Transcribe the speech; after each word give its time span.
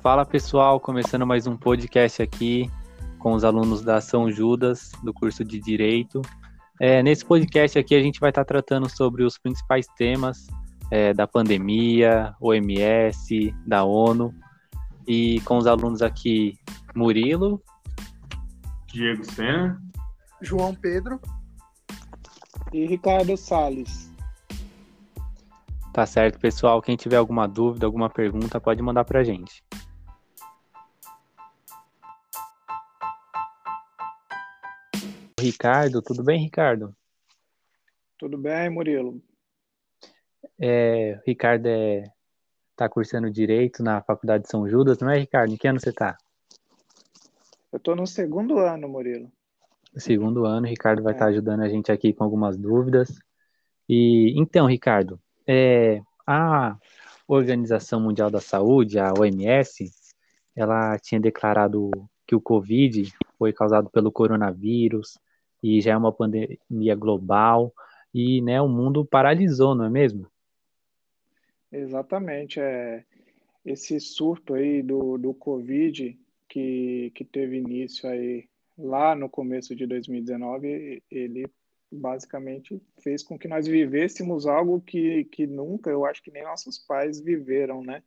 Fala 0.00 0.24
pessoal, 0.24 0.78
começando 0.78 1.26
mais 1.26 1.48
um 1.48 1.56
podcast 1.56 2.22
aqui 2.22 2.70
com 3.18 3.32
os 3.32 3.42
alunos 3.42 3.82
da 3.82 4.00
São 4.00 4.30
Judas, 4.30 4.92
do 5.02 5.12
curso 5.12 5.44
de 5.44 5.58
Direito. 5.58 6.22
É, 6.80 7.02
nesse 7.02 7.24
podcast 7.24 7.76
aqui 7.76 7.96
a 7.96 8.00
gente 8.00 8.20
vai 8.20 8.30
estar 8.30 8.44
tratando 8.44 8.88
sobre 8.88 9.24
os 9.24 9.36
principais 9.36 9.88
temas 9.96 10.46
é, 10.92 11.12
da 11.12 11.26
pandemia, 11.26 12.32
OMS, 12.40 13.52
da 13.66 13.82
ONU, 13.82 14.32
e 15.04 15.40
com 15.40 15.58
os 15.58 15.66
alunos 15.66 16.00
aqui 16.00 16.56
Murilo, 16.94 17.60
Diego 18.86 19.24
Sena, 19.24 19.82
João 20.40 20.76
Pedro 20.76 21.20
e 22.72 22.86
Ricardo 22.86 23.36
Sales. 23.36 24.10
Tá 25.92 26.06
certo, 26.06 26.38
pessoal. 26.38 26.80
Quem 26.80 26.96
tiver 26.96 27.16
alguma 27.16 27.48
dúvida, 27.48 27.86
alguma 27.86 28.08
pergunta, 28.08 28.60
pode 28.60 28.80
mandar 28.82 29.04
pra 29.04 29.24
gente. 29.24 29.64
Ricardo, 35.40 36.02
tudo 36.02 36.22
bem, 36.22 36.40
Ricardo? 36.40 36.94
Tudo 38.18 38.36
bem, 38.36 38.68
Murilo. 38.68 39.22
É, 40.60 41.20
Ricardo 41.24 41.66
é, 41.66 42.04
tá 42.76 42.88
cursando 42.88 43.30
Direito 43.30 43.82
na 43.82 44.02
Faculdade 44.02 44.44
de 44.44 44.50
São 44.50 44.68
Judas, 44.68 44.98
não 44.98 45.10
é, 45.10 45.18
Ricardo? 45.18 45.52
Em 45.52 45.56
que 45.56 45.68
ano 45.68 45.80
você 45.80 45.92
tá? 45.92 46.18
Eu 47.72 47.76
estou 47.76 47.94
no 47.94 48.06
segundo 48.06 48.58
ano, 48.58 48.88
Murilo. 48.88 49.30
Segundo 49.96 50.44
ano, 50.44 50.66
o 50.66 50.70
Ricardo 50.70 51.02
vai 51.02 51.12
estar 51.12 51.24
é. 51.24 51.28
tá 51.28 51.32
ajudando 51.32 51.60
a 51.60 51.68
gente 51.68 51.90
aqui 51.90 52.12
com 52.12 52.24
algumas 52.24 52.56
dúvidas. 52.56 53.18
E 53.88 54.34
então, 54.36 54.66
Ricardo, 54.66 55.20
é, 55.46 56.00
a 56.26 56.76
Organização 57.26 58.00
Mundial 58.00 58.30
da 58.30 58.40
Saúde, 58.40 58.98
a 58.98 59.12
OMS, 59.12 59.90
ela 60.54 60.98
tinha 60.98 61.20
declarado 61.20 61.90
que 62.26 62.34
o 62.34 62.40
Covid 62.40 63.10
foi 63.38 63.52
causado 63.52 63.88
pelo 63.90 64.12
coronavírus 64.12 65.18
e 65.62 65.80
já 65.80 65.92
é 65.92 65.96
uma 65.96 66.12
pandemia 66.12 66.94
global 66.94 67.72
e 68.12 68.40
né, 68.42 68.60
o 68.60 68.68
mundo 68.68 69.04
paralisou, 69.04 69.74
não 69.74 69.84
é 69.84 69.90
mesmo? 69.90 70.26
Exatamente. 71.70 72.60
É, 72.60 73.04
esse 73.64 74.00
surto 74.00 74.54
aí 74.54 74.82
do, 74.82 75.18
do 75.18 75.34
Covid 75.34 76.18
que, 76.48 77.12
que 77.14 77.24
teve 77.24 77.58
início 77.58 78.08
aí 78.08 78.47
lá 78.78 79.14
no 79.14 79.28
começo 79.28 79.74
de 79.74 79.86
2019, 79.86 81.02
ele 81.10 81.50
basicamente 81.90 82.80
fez 83.02 83.22
com 83.22 83.38
que 83.38 83.48
nós 83.48 83.66
vivêssemos 83.66 84.46
algo 84.46 84.80
que, 84.80 85.24
que 85.24 85.46
nunca, 85.46 85.90
eu 85.90 86.04
acho 86.04 86.22
que 86.22 86.30
nem 86.30 86.44
nossos 86.44 86.78
pais 86.78 87.20
viveram, 87.20 87.82
né? 87.82 88.02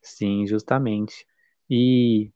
Sim, 0.00 0.46
justamente. 0.46 1.26
E 1.68 2.32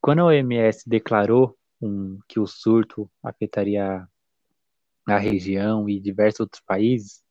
quando 0.00 0.22
a 0.22 0.26
OMS 0.26 0.88
declarou 0.88 1.56
um, 1.80 2.18
que 2.28 2.40
o 2.40 2.46
surto 2.46 3.10
afetaria 3.22 4.08
a 5.06 5.18
região 5.18 5.88
e 5.88 6.00
diversos 6.00 6.40
outros 6.40 6.60
países, 6.60 7.24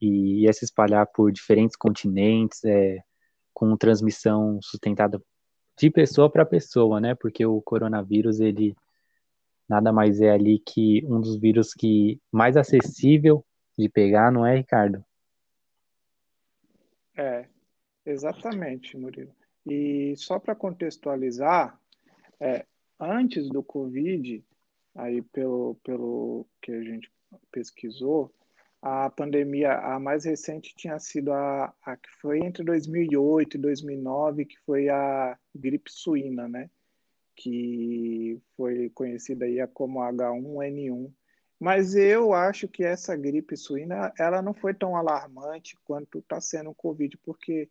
e 0.00 0.42
ia 0.42 0.52
se 0.52 0.64
espalhar 0.64 1.06
por 1.06 1.32
diferentes 1.32 1.74
continentes, 1.74 2.62
é, 2.64 3.02
com 3.52 3.76
transmissão 3.76 4.60
sustentada 4.62 5.20
de 5.76 5.90
pessoa 5.90 6.30
para 6.30 6.46
pessoa, 6.46 7.00
né? 7.00 7.14
Porque 7.14 7.44
o 7.44 7.60
coronavírus, 7.60 8.40
ele 8.40 8.74
nada 9.68 9.92
mais 9.92 10.20
é 10.20 10.30
ali 10.30 10.58
que 10.58 11.04
um 11.06 11.20
dos 11.20 11.36
vírus 11.36 11.74
que 11.74 12.20
mais 12.30 12.56
acessível 12.56 13.44
de 13.76 13.88
pegar, 13.88 14.30
não 14.32 14.46
é, 14.46 14.56
Ricardo? 14.56 15.04
É, 17.16 17.46
exatamente, 18.04 18.96
Murilo. 18.96 19.34
E 19.66 20.14
só 20.16 20.38
para 20.38 20.54
contextualizar, 20.54 21.78
é, 22.38 22.64
antes 23.00 23.48
do 23.48 23.62
Covid, 23.62 24.44
aí 24.94 25.20
pelo, 25.20 25.76
pelo 25.82 26.46
que 26.62 26.72
a 26.72 26.82
gente 26.82 27.10
pesquisou, 27.50 28.32
a 28.82 29.10
pandemia, 29.10 29.72
a 29.78 29.98
mais 29.98 30.24
recente 30.24 30.74
tinha 30.76 30.98
sido 30.98 31.32
a, 31.32 31.74
a 31.82 31.96
que 31.96 32.08
foi 32.20 32.40
entre 32.40 32.62
2008 32.64 33.56
e 33.56 33.60
2009, 33.60 34.44
que 34.44 34.58
foi 34.60 34.88
a 34.88 35.38
gripe 35.54 35.90
suína, 35.90 36.48
né? 36.48 36.70
Que 37.34 38.40
foi 38.56 38.90
conhecida 38.90 39.44
aí 39.44 39.66
como 39.68 40.00
H1N1. 40.00 41.12
Mas 41.58 41.94
eu 41.94 42.34
acho 42.34 42.68
que 42.68 42.84
essa 42.84 43.16
gripe 43.16 43.56
suína, 43.56 44.12
ela 44.18 44.42
não 44.42 44.52
foi 44.52 44.74
tão 44.74 44.94
alarmante 44.94 45.76
quanto 45.84 46.18
está 46.18 46.40
sendo 46.40 46.70
o 46.70 46.74
Covid, 46.74 47.16
porque 47.18 47.68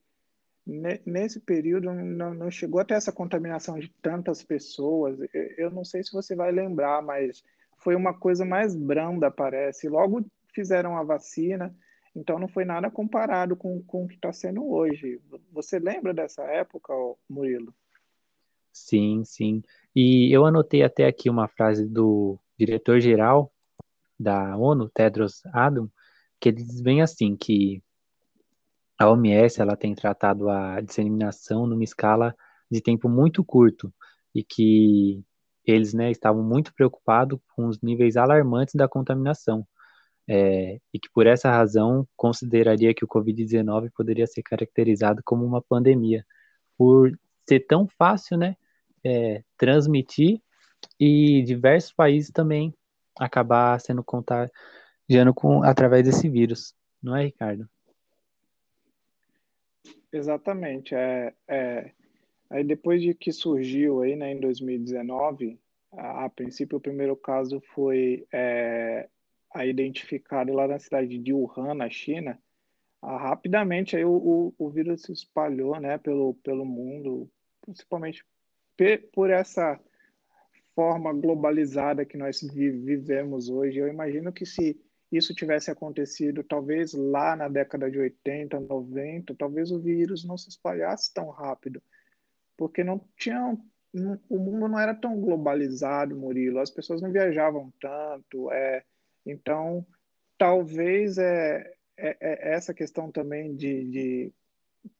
nesse 1.05 1.39
período 1.39 1.93
não, 1.93 2.33
não 2.33 2.49
chegou 2.49 2.79
até 2.79 2.95
essa 2.95 3.11
contaminação 3.11 3.77
de 3.77 3.89
tantas 4.01 4.43
pessoas. 4.43 5.19
Eu 5.57 5.69
não 5.69 5.85
sei 5.85 6.03
se 6.03 6.11
você 6.11 6.35
vai 6.35 6.51
lembrar, 6.51 7.01
mas 7.03 7.43
foi 7.77 7.95
uma 7.95 8.13
coisa 8.13 8.43
mais 8.43 8.75
branda, 8.75 9.29
parece. 9.29 9.87
Logo 9.87 10.25
fizeram 10.55 10.97
a 10.97 11.03
vacina, 11.03 11.75
então 12.15 12.39
não 12.39 12.47
foi 12.47 12.63
nada 12.63 12.89
comparado 12.89 13.55
com, 13.55 13.83
com 13.83 14.05
o 14.05 14.07
que 14.07 14.15
está 14.15 14.31
sendo 14.31 14.65
hoje. 14.65 15.21
Você 15.51 15.77
lembra 15.77 16.13
dessa 16.13 16.43
época, 16.43 16.93
Murilo? 17.29 17.75
Sim, 18.71 19.23
sim. 19.25 19.61
E 19.93 20.35
eu 20.35 20.45
anotei 20.45 20.81
até 20.81 21.05
aqui 21.05 21.29
uma 21.29 21.47
frase 21.47 21.85
do 21.85 22.39
diretor-geral 22.57 23.51
da 24.17 24.57
ONU, 24.57 24.89
Tedros 24.89 25.45
Adhanom, 25.47 25.89
que 26.39 26.49
ele 26.49 26.63
diz 26.63 26.81
bem 26.81 27.01
assim, 27.01 27.35
que 27.35 27.83
a 28.97 29.09
OMS 29.09 29.61
ela 29.61 29.75
tem 29.75 29.93
tratado 29.93 30.49
a 30.49 30.79
disseminação 30.79 31.67
numa 31.67 31.83
escala 31.83 32.33
de 32.71 32.81
tempo 32.81 33.09
muito 33.09 33.43
curto 33.43 33.93
e 34.33 34.43
que 34.43 35.23
eles 35.65 35.93
né, 35.93 36.11
estavam 36.11 36.43
muito 36.43 36.73
preocupados 36.73 37.39
com 37.55 37.67
os 37.67 37.81
níveis 37.81 38.15
alarmantes 38.15 38.75
da 38.75 38.87
contaminação 38.87 39.67
é, 40.27 40.79
e 40.93 40.99
que 40.99 41.09
por 41.13 41.27
essa 41.27 41.49
razão 41.49 42.07
consideraria 42.15 42.93
que 42.93 43.05
o 43.05 43.07
Covid-19 43.07 43.91
poderia 43.95 44.25
ser 44.25 44.41
caracterizado 44.43 45.21
como 45.23 45.45
uma 45.45 45.61
pandemia, 45.61 46.25
por 46.77 47.17
ser 47.47 47.61
tão 47.61 47.87
fácil, 47.87 48.37
né, 48.37 48.55
é, 49.03 49.43
transmitir 49.57 50.41
e 50.99 51.43
diversos 51.43 51.93
países 51.93 52.31
também 52.31 52.73
acabar 53.17 53.79
sendo 53.79 54.03
contagiando 54.03 55.33
com 55.33 55.63
através 55.63 56.03
desse 56.03 56.27
vírus, 56.27 56.73
não 57.01 57.15
é, 57.15 57.25
Ricardo? 57.25 57.69
Exatamente. 60.11 60.95
É, 60.95 61.33
é, 61.47 61.91
aí 62.49 62.63
depois 62.63 63.01
de 63.01 63.13
que 63.13 63.31
surgiu 63.31 64.01
aí, 64.01 64.15
né, 64.15 64.31
em 64.31 64.39
2019, 64.39 65.59
a, 65.91 66.25
a 66.25 66.29
princípio 66.29 66.77
o 66.77 66.81
primeiro 66.81 67.15
caso 67.15 67.61
foi 67.73 68.25
é, 68.31 69.07
identificado 69.63 70.51
lá 70.51 70.67
na 70.67 70.79
cidade 70.79 71.17
de 71.17 71.31
Wuhan, 71.31 71.75
na 71.75 71.89
China, 71.89 72.39
ah, 73.01 73.17
rapidamente 73.17 73.95
aí 73.95 74.03
o, 74.03 74.11
o, 74.11 74.55
o, 74.57 74.69
vírus 74.69 75.03
se 75.03 75.11
espalhou 75.11 75.79
né, 75.79 75.97
pelo, 75.97 76.33
pelo 76.43 76.65
mundo, 76.65 77.29
principalmente 77.61 78.25
por 79.13 79.29
essa 79.29 79.79
forma 80.73 81.13
globalizada 81.13 82.03
que 82.03 82.17
nós 82.17 82.41
vivemos 82.41 83.47
hoje. 83.47 83.77
Eu 83.77 83.87
imagino 83.87 84.33
que 84.33 84.45
se 84.45 84.77
isso 85.11 85.35
tivesse 85.35 85.69
acontecido 85.69 86.43
talvez 86.43 86.93
lá 86.93 87.35
na 87.35 87.47
década 87.47 87.89
de 87.89 87.99
80, 87.99 88.59
90, 88.59 89.35
talvez 89.35 89.71
o 89.71 89.79
vírus 89.79 90.25
não 90.25 90.37
se 90.37 90.49
espalhasse 90.49 91.13
tão 91.13 91.29
rápido, 91.29 91.81
porque 92.57 92.83
não 92.83 92.99
tinha 93.15 93.55
o 94.29 94.37
mundo 94.37 94.67
não 94.67 94.79
era 94.79 94.93
tão 94.93 95.19
globalizado, 95.19 96.17
Murilo. 96.17 96.59
As 96.59 96.69
pessoas 96.69 97.01
não 97.01 97.11
viajavam 97.11 97.71
tanto, 97.79 98.51
é, 98.51 98.83
então, 99.25 99.85
talvez 100.37 101.17
é, 101.17 101.73
é, 101.97 102.17
é 102.19 102.53
essa 102.53 102.73
questão 102.73 103.11
também 103.11 103.55
de, 103.55 103.85
de, 103.85 104.33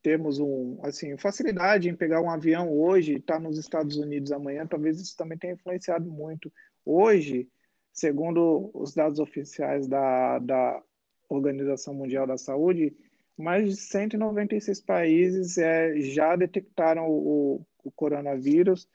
termos 0.02 0.40
um, 0.40 0.80
assim, 0.82 1.18
facilidade 1.18 1.90
em 1.90 1.96
pegar 1.96 2.22
um 2.22 2.30
avião 2.30 2.72
hoje 2.74 3.16
estar 3.16 3.36
tá 3.36 3.40
nos 3.40 3.58
Estados 3.58 3.98
Unidos 3.98 4.32
amanhã, 4.32 4.66
talvez 4.66 5.00
isso 5.00 5.16
também 5.16 5.38
tenha 5.38 5.54
influenciado 5.54 6.10
muito. 6.10 6.52
Hoje, 6.84 7.48
segundo 7.94 8.72
os 8.74 8.94
dados 8.94 9.20
oficiais 9.20 9.88
da, 9.88 10.40
da 10.40 10.82
Organização 11.30 11.94
Mundial 11.94 12.26
da 12.26 12.38
Saúde, 12.38 12.96
mais 13.38 13.70
de 13.70 13.76
196 13.76 14.82
países 14.82 15.58
é, 15.58 16.00
já 16.00 16.36
detectaram 16.36 17.08
o, 17.10 17.66
o 17.84 17.92
coronavírus, 17.92 18.88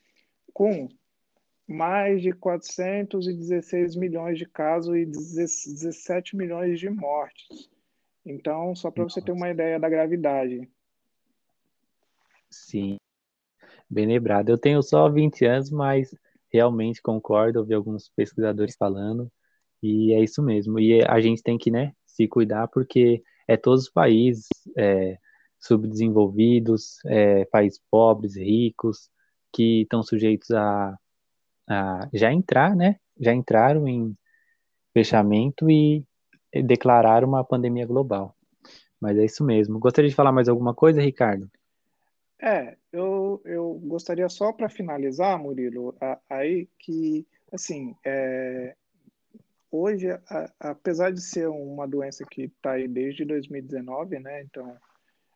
com 0.53 0.89
mais 1.71 2.21
de 2.21 2.33
416 2.33 3.95
milhões 3.95 4.37
de 4.37 4.45
casos 4.45 4.97
e 4.97 5.07
17 5.07 6.37
milhões 6.37 6.81
de 6.81 6.91
mortes. 6.91 7.71
Então, 8.27 8.75
só 8.75 8.91
para 8.91 9.05
você 9.05 9.23
ter 9.23 9.31
uma 9.31 9.49
ideia 9.49 9.79
da 9.79 9.89
gravidade. 9.89 10.69
Sim, 12.51 12.97
bem 13.89 14.05
lembrado. 14.05 14.49
Eu 14.49 14.59
tenho 14.59 14.83
só 14.83 15.09
20 15.09 15.45
anos, 15.45 15.71
mas 15.71 16.13
realmente 16.53 17.01
concordo, 17.01 17.61
ouvi 17.61 17.73
alguns 17.73 18.09
pesquisadores 18.17 18.75
falando, 18.77 19.31
e 19.81 20.13
é 20.13 20.21
isso 20.21 20.43
mesmo. 20.43 20.81
E 20.81 21.05
a 21.05 21.21
gente 21.21 21.41
tem 21.41 21.57
que, 21.57 21.71
né, 21.71 21.93
se 22.05 22.27
cuidar, 22.27 22.67
porque 22.67 23.23
é 23.47 23.57
todos 23.57 23.85
os 23.85 23.91
países 23.91 24.49
é, 24.77 25.17
subdesenvolvidos, 25.61 26.99
é, 27.07 27.45
países 27.45 27.81
pobres, 27.89 28.37
ricos, 28.37 29.09
que 29.53 29.83
estão 29.83 30.03
sujeitos 30.03 30.51
a, 30.51 30.99
a 31.71 32.09
já 32.13 32.33
entrar, 32.33 32.75
né, 32.75 32.97
já 33.19 33.33
entraram 33.33 33.87
em 33.87 34.17
fechamento 34.93 35.71
e 35.71 36.05
declarar 36.65 37.25
uma 37.25 37.45
pandemia 37.45 37.87
global. 37.87 38.35
Mas 39.01 39.17
é 39.17 39.25
isso 39.25 39.45
mesmo. 39.45 39.79
Gostaria 39.79 40.11
de 40.11 40.17
falar 40.17 40.33
mais 40.33 40.49
alguma 40.49 40.75
coisa, 40.75 41.01
Ricardo? 41.01 41.49
É, 42.43 42.77
eu, 42.93 43.41
eu 43.45 43.75
gostaria 43.85 44.29
só 44.29 44.53
para 44.53 44.69
finalizar, 44.69 45.39
Murilo, 45.39 45.95
aí 46.29 46.69
que, 46.79 47.27
assim, 47.53 47.95
é, 48.05 48.75
hoje, 49.71 50.11
a, 50.11 50.51
apesar 50.59 51.13
de 51.13 51.21
ser 51.21 51.49
uma 51.49 51.87
doença 51.87 52.25
que 52.29 52.45
está 52.45 52.73
aí 52.73 52.89
desde 52.89 53.25
2019, 53.25 54.19
né, 54.19 54.43
então 54.43 54.75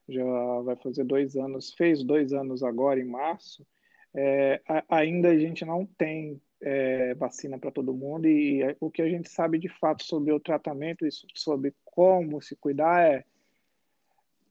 já 0.09 0.25
vai 0.63 0.77
fazer 0.77 1.05
dois 1.05 1.37
anos, 1.37 1.73
fez 1.75 2.03
dois 2.03 2.33
anos 2.33 2.63
agora 2.63 2.99
em 2.99 3.05
março, 3.05 3.67
é, 4.15 4.61
a, 4.69 4.85
ainda 4.97 5.31
a 5.31 5.39
gente 5.39 5.65
não 5.65 5.85
tem 5.85 6.41
é, 6.61 7.15
vacina 7.15 7.59
para 7.59 7.71
todo 7.71 7.95
mundo 7.95 8.27
e, 8.27 8.63
o 8.81 8.91
que 8.91 9.03
a 9.03 9.09
gente 9.09 9.29
sabe 9.29 9.59
de 9.59 9.69
fato 9.69 10.05
sobre 10.05 10.33
o 10.33 10.41
tratamento 10.41 11.07
e 11.07 11.11
sobre 11.35 11.75
como 11.85 12.41
se 12.41 12.57
cuidar 12.57 13.03
é 13.03 13.25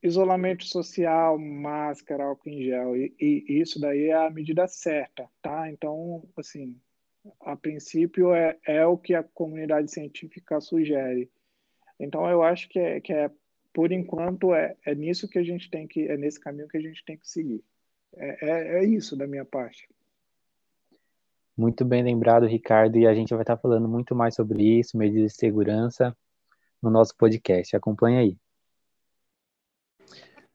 isolamento 0.02 0.64
social, 0.66 1.38
máscara, 1.38 2.24
álcool 2.24 2.50
em 2.50 2.62
gel, 2.62 2.94
e, 2.94 3.14
e, 3.18 3.60
isso 3.60 3.80
daí 3.80 4.10
é 4.10 4.14
a 4.14 4.28
medida 4.28 4.68
certa, 4.68 5.26
tá? 5.40 5.70
Então, 5.70 6.22
assim, 6.36 6.78
a 7.40 7.56
princípio 7.56 8.34
é, 8.34 8.58
é 8.66 8.86
o 8.86 8.98
que 8.98 9.14
a 9.14 9.22
comunidade 9.22 9.90
científica 9.90 10.60
sugere. 10.60 11.30
Então, 11.98 12.28
eu 12.28 12.42
acho 12.42 12.68
que 12.68 12.78
é, 12.78 13.00
que 13.00 13.14
é 13.14 13.30
por 13.72 13.90
enquanto, 13.92 14.54
é, 14.54 14.76
é 14.84 14.94
nisso 14.94 15.26
que 15.26 15.38
a 15.38 15.42
gente 15.42 15.70
tem 15.70 15.86
que, 15.86 16.06
é 16.06 16.16
nesse 16.18 16.38
caminho 16.38 16.68
que 16.68 16.76
a 16.76 16.82
gente 16.82 17.02
tem 17.04 17.16
que 17.16 17.28
seguir. 17.28 17.64
É, 18.16 18.46
é, 18.46 18.78
é 18.78 18.84
isso 18.84 19.16
da 19.16 19.26
minha 19.26 19.44
parte. 19.44 19.88
Muito 21.56 21.84
bem 21.84 22.02
lembrado, 22.02 22.46
Ricardo, 22.46 22.98
e 22.98 23.06
a 23.06 23.14
gente 23.14 23.30
vai 23.30 23.42
estar 23.42 23.56
falando 23.56 23.88
muito 23.88 24.14
mais 24.14 24.34
sobre 24.34 24.80
isso, 24.80 24.96
medidas 24.96 25.32
de 25.32 25.38
segurança, 25.38 26.16
no 26.82 26.90
nosso 26.90 27.16
podcast. 27.16 27.76
Acompanhe 27.76 28.18
aí. 28.18 28.38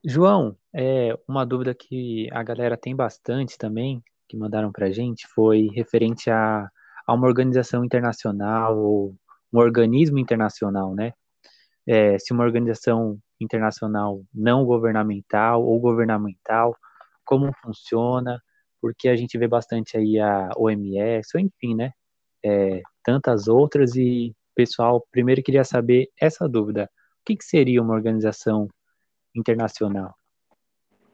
João, 0.04 0.56
é, 0.74 1.18
uma 1.26 1.44
dúvida 1.44 1.74
que 1.74 2.28
a 2.32 2.42
galera 2.42 2.76
tem 2.76 2.94
bastante 2.94 3.58
também, 3.58 4.02
que 4.28 4.36
mandaram 4.36 4.70
para 4.70 4.86
a 4.86 4.90
gente, 4.90 5.26
foi 5.26 5.68
referente 5.74 6.30
a, 6.30 6.70
a 7.06 7.14
uma 7.14 7.26
organização 7.26 7.84
internacional 7.84 8.78
ou 8.78 9.16
um 9.52 9.58
organismo 9.58 10.18
internacional, 10.18 10.94
né? 10.94 11.12
É, 11.86 12.18
se 12.18 12.32
uma 12.32 12.44
organização 12.44 13.18
internacional 13.40 14.22
não 14.32 14.64
governamental 14.64 15.64
ou 15.64 15.80
governamental, 15.80 16.76
como 17.30 17.52
funciona, 17.62 18.42
porque 18.80 19.08
a 19.08 19.14
gente 19.14 19.38
vê 19.38 19.46
bastante 19.46 19.96
aí 19.96 20.18
a 20.18 20.48
OMS, 20.56 21.30
ou 21.36 21.40
enfim, 21.40 21.76
né? 21.76 21.92
É, 22.44 22.82
tantas 23.04 23.46
outras 23.46 23.94
e 23.94 24.34
pessoal, 24.52 25.06
primeiro 25.12 25.40
queria 25.40 25.62
saber 25.62 26.10
essa 26.20 26.48
dúvida. 26.48 26.90
O 27.20 27.24
que, 27.24 27.36
que 27.36 27.44
seria 27.44 27.80
uma 27.80 27.94
organização 27.94 28.68
internacional? 29.32 30.12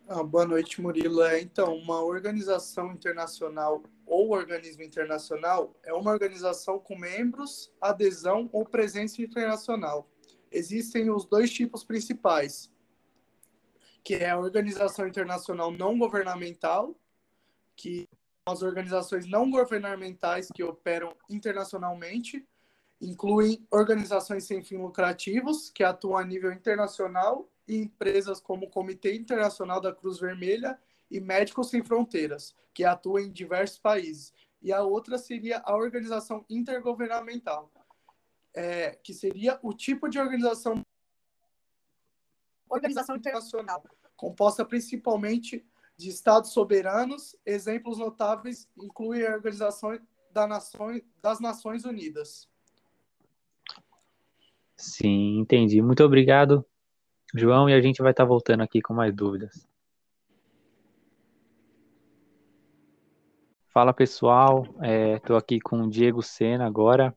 Ah, 0.08 0.22
boa 0.22 0.46
noite, 0.46 0.80
Murilo. 0.80 1.20
É, 1.20 1.42
então, 1.42 1.76
uma 1.76 2.00
organização 2.00 2.92
internacional 2.92 3.82
ou 4.06 4.30
organismo 4.30 4.84
internacional 4.84 5.76
é 5.84 5.92
uma 5.92 6.12
organização 6.12 6.78
com 6.78 6.96
membros, 6.96 7.70
adesão 7.78 8.48
ou 8.52 8.64
presença 8.64 9.20
internacional. 9.20 10.08
Existem 10.50 11.10
os 11.10 11.26
dois 11.26 11.52
tipos 11.52 11.84
principais, 11.84 12.70
que 14.06 14.14
é 14.14 14.30
a 14.30 14.38
organização 14.38 15.08
internacional 15.08 15.72
não 15.72 15.98
governamental, 15.98 16.96
que 17.74 18.08
são 18.44 18.54
as 18.54 18.62
organizações 18.62 19.26
não 19.26 19.50
governamentais 19.50 20.46
que 20.54 20.62
operam 20.62 21.12
internacionalmente, 21.28 22.46
incluem 23.00 23.66
organizações 23.68 24.44
sem 24.44 24.62
fins 24.62 24.78
lucrativos, 24.78 25.70
que 25.70 25.82
atuam 25.82 26.18
a 26.18 26.24
nível 26.24 26.52
internacional 26.52 27.50
e 27.66 27.78
empresas 27.78 28.38
como 28.38 28.66
o 28.66 28.70
Comitê 28.70 29.16
Internacional 29.16 29.80
da 29.80 29.92
Cruz 29.92 30.20
Vermelha 30.20 30.78
e 31.10 31.18
Médicos 31.18 31.70
Sem 31.70 31.82
Fronteiras, 31.82 32.54
que 32.72 32.84
atuam 32.84 33.18
em 33.18 33.32
diversos 33.32 33.80
países. 33.80 34.32
E 34.62 34.72
a 34.72 34.84
outra 34.84 35.18
seria 35.18 35.60
a 35.64 35.74
organização 35.74 36.44
intergovernamental, 36.48 37.72
é, 38.54 38.90
que 39.02 39.12
seria 39.12 39.58
o 39.64 39.72
tipo 39.72 40.08
de 40.08 40.20
organização 40.20 40.80
organização 42.68 43.16
internacional, 43.16 43.82
composta 44.16 44.64
principalmente 44.64 45.64
de 45.96 46.08
estados 46.08 46.52
soberanos. 46.52 47.36
Exemplos 47.44 47.98
notáveis 47.98 48.68
incluem 48.76 49.26
a 49.26 49.34
Organização 49.34 49.98
das 51.22 51.40
Nações 51.40 51.84
Unidas. 51.84 52.48
Sim, 54.76 55.38
entendi. 55.38 55.80
Muito 55.80 56.04
obrigado 56.04 56.66
João, 57.34 57.68
e 57.68 57.74
a 57.74 57.80
gente 57.80 58.02
vai 58.02 58.12
estar 58.12 58.24
voltando 58.24 58.62
aqui 58.62 58.80
com 58.80 58.94
mais 58.94 59.14
dúvidas. 59.14 59.66
Fala 63.72 63.92
pessoal, 63.92 64.64
estou 65.16 65.36
é, 65.36 65.38
aqui 65.38 65.60
com 65.60 65.82
o 65.82 65.90
Diego 65.90 66.22
Sena 66.22 66.66
agora, 66.66 67.14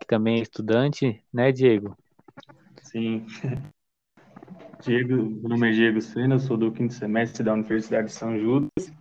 que 0.00 0.06
também 0.06 0.38
é 0.38 0.42
estudante, 0.42 1.22
né, 1.32 1.52
Diego? 1.52 1.96
Sim. 2.82 3.26
Diego, 4.80 5.14
meu 5.16 5.48
nome 5.48 5.68
é 5.68 5.72
Diego 5.72 6.00
Sena, 6.00 6.38
sou 6.38 6.56
do 6.56 6.72
quinto 6.72 6.94
semestre 6.94 7.42
da 7.42 7.52
Universidade 7.52 8.08
de 8.08 8.12
São 8.12 8.38
Judas. 8.38 8.92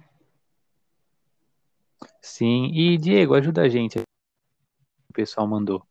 Sim, 2.21 2.71
e 2.73 2.97
Diego, 2.97 3.33
ajuda 3.33 3.61
a 3.61 3.69
gente. 3.69 3.99
O 3.99 5.13
pessoal 5.13 5.47
mandou 5.47 5.83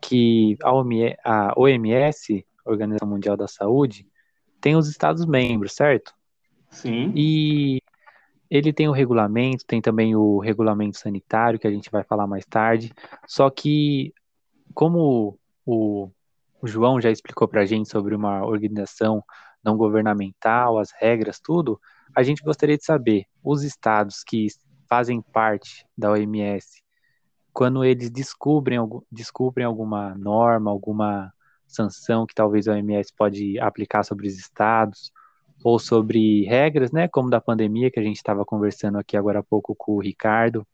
que 0.00 0.56
a 0.62 1.52
OMS 1.56 2.44
Organização 2.64 3.08
Mundial 3.08 3.36
da 3.36 3.48
Saúde, 3.48 4.06
tem 4.60 4.76
os 4.76 4.88
Estados-membros, 4.88 5.72
certo? 5.72 6.14
Sim. 6.70 7.12
E 7.14 7.80
ele 8.50 8.72
tem 8.72 8.88
o 8.88 8.92
regulamento, 8.92 9.64
tem 9.66 9.80
também 9.80 10.14
o 10.14 10.38
regulamento 10.38 10.98
sanitário, 10.98 11.58
que 11.58 11.66
a 11.66 11.70
gente 11.70 11.90
vai 11.90 12.04
falar 12.04 12.26
mais 12.26 12.44
tarde. 12.44 12.92
Só 13.26 13.50
que, 13.50 14.14
como 14.74 15.38
o, 15.66 16.10
o 16.62 16.66
João 16.66 17.00
já 17.00 17.10
explicou 17.10 17.48
para 17.48 17.62
a 17.62 17.66
gente 17.66 17.88
sobre 17.88 18.14
uma 18.14 18.46
organização 18.46 19.22
não 19.64 19.76
governamental, 19.76 20.78
as 20.78 20.90
regras, 20.92 21.40
tudo, 21.40 21.80
a 22.14 22.22
gente 22.22 22.42
gostaria 22.42 22.78
de 22.78 22.84
saber, 22.84 23.24
os 23.42 23.62
estados 23.62 24.22
que 24.24 24.46
fazem 24.88 25.20
parte 25.20 25.86
da 25.96 26.10
OMS, 26.12 26.82
quando 27.52 27.84
eles 27.84 28.10
descobrem, 28.10 28.78
descobrem 29.10 29.66
alguma 29.66 30.14
norma, 30.14 30.70
alguma 30.70 31.32
sanção 31.66 32.26
que 32.26 32.34
talvez 32.34 32.68
a 32.68 32.72
OMS 32.72 33.12
pode 33.16 33.58
aplicar 33.58 34.04
sobre 34.04 34.26
os 34.28 34.38
estados, 34.38 35.12
ou 35.64 35.78
sobre 35.78 36.44
regras, 36.44 36.90
né, 36.90 37.08
como 37.08 37.30
da 37.30 37.40
pandemia, 37.40 37.90
que 37.90 38.00
a 38.00 38.02
gente 38.02 38.16
estava 38.16 38.44
conversando 38.44 38.98
aqui 38.98 39.16
agora 39.16 39.40
há 39.40 39.42
pouco 39.42 39.74
com 39.76 39.92
o 39.92 40.00
Ricardo, 40.00 40.66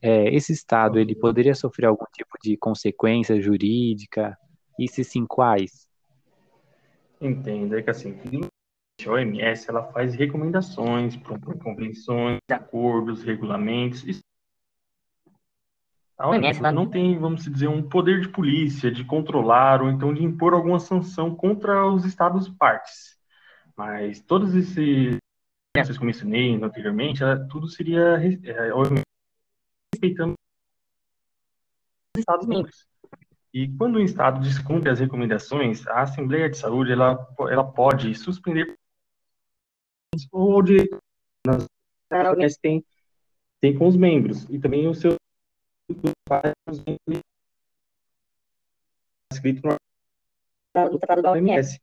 é, 0.00 0.34
esse 0.34 0.52
estado, 0.52 0.98
ele 0.98 1.14
poderia 1.14 1.54
sofrer 1.54 1.86
algum 1.86 2.04
tipo 2.12 2.36
de 2.42 2.56
consequência 2.56 3.40
jurídica? 3.40 4.36
E 4.82 4.88
se 4.88 5.04
sim, 5.04 5.24
quais? 5.24 5.86
Entendo, 7.20 7.78
é 7.78 7.82
que 7.82 7.90
assim, 7.90 8.18
a 9.06 9.10
OMS, 9.10 9.70
ela 9.70 9.84
faz 9.92 10.12
recomendações, 10.16 11.16
propõe 11.16 11.56
convenções, 11.56 12.40
acordos, 12.50 13.22
regulamentos, 13.22 14.02
a 16.18 16.28
OMS 16.28 16.60
não 16.60 16.90
tem, 16.90 17.16
vamos 17.16 17.44
dizer, 17.44 17.68
um 17.68 17.88
poder 17.88 18.22
de 18.22 18.28
polícia, 18.28 18.90
de 18.90 19.04
controlar 19.04 19.82
ou 19.82 19.88
então 19.88 20.12
de 20.12 20.24
impor 20.24 20.52
alguma 20.52 20.80
sanção 20.80 21.32
contra 21.32 21.86
os 21.86 22.04
estados 22.04 22.48
partes. 22.48 23.16
Mas 23.76 24.20
todos 24.20 24.52
esses 24.56 25.18
que 25.74 25.80
eu 25.80 26.04
mencionei 26.04 26.60
anteriormente, 26.60 27.20
tudo 27.48 27.68
seria 27.68 28.18
é, 28.44 28.70
respeitando 29.94 30.34
os 32.16 32.20
estados 32.20 32.48
membros. 32.48 32.91
E 33.52 33.68
quando 33.76 33.96
o 33.96 34.02
estado 34.02 34.40
descumpre 34.40 34.88
as 34.88 34.98
recomendações, 34.98 35.86
a 35.86 36.02
Assembleia 36.02 36.48
de 36.48 36.56
Saúde 36.56 36.92
ela, 36.92 37.28
ela 37.50 37.64
pode 37.64 38.14
suspender 38.14 38.74
ou 40.30 40.62
de 40.62 40.88
a 42.10 42.30
OMS 42.30 42.58
tem, 42.60 42.84
tem 43.60 43.76
com 43.76 43.86
os 43.86 43.96
membros 43.96 44.46
e 44.50 44.58
também 44.58 44.86
o 44.86 44.94
seu 44.94 45.16
escrito 49.32 49.66
no 49.66 50.98
Tratado 50.98 51.22
da 51.22 51.32
OMS. 51.32 51.80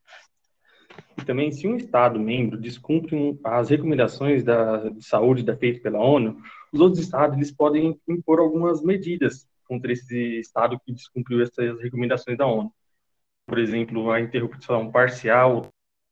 E 1.17 1.25
também, 1.25 1.51
se 1.51 1.67
um 1.67 1.75
Estado 1.75 2.19
membro 2.19 2.59
descumpre 2.59 3.39
as 3.43 3.69
recomendações 3.69 4.43
da, 4.43 4.89
de 4.89 5.03
saúde 5.03 5.43
da 5.43 5.57
feita 5.57 5.81
pela 5.81 5.99
ONU, 5.99 6.41
os 6.71 6.79
outros 6.79 7.03
estados 7.03 7.35
eles 7.35 7.51
podem 7.51 7.99
impor 8.07 8.39
algumas 8.39 8.81
medidas 8.83 9.47
contra 9.69 9.93
esse 9.93 10.39
estado 10.39 10.79
que 10.83 10.91
descumpriu 10.91 11.43
essas 11.43 11.79
recomendações 11.79 12.35
da 12.37 12.47
ONU. 12.47 12.73
Por 13.45 13.59
exemplo, 13.59 14.11
a 14.11 14.19
interrupção 14.19 14.91
parcial 14.91 15.61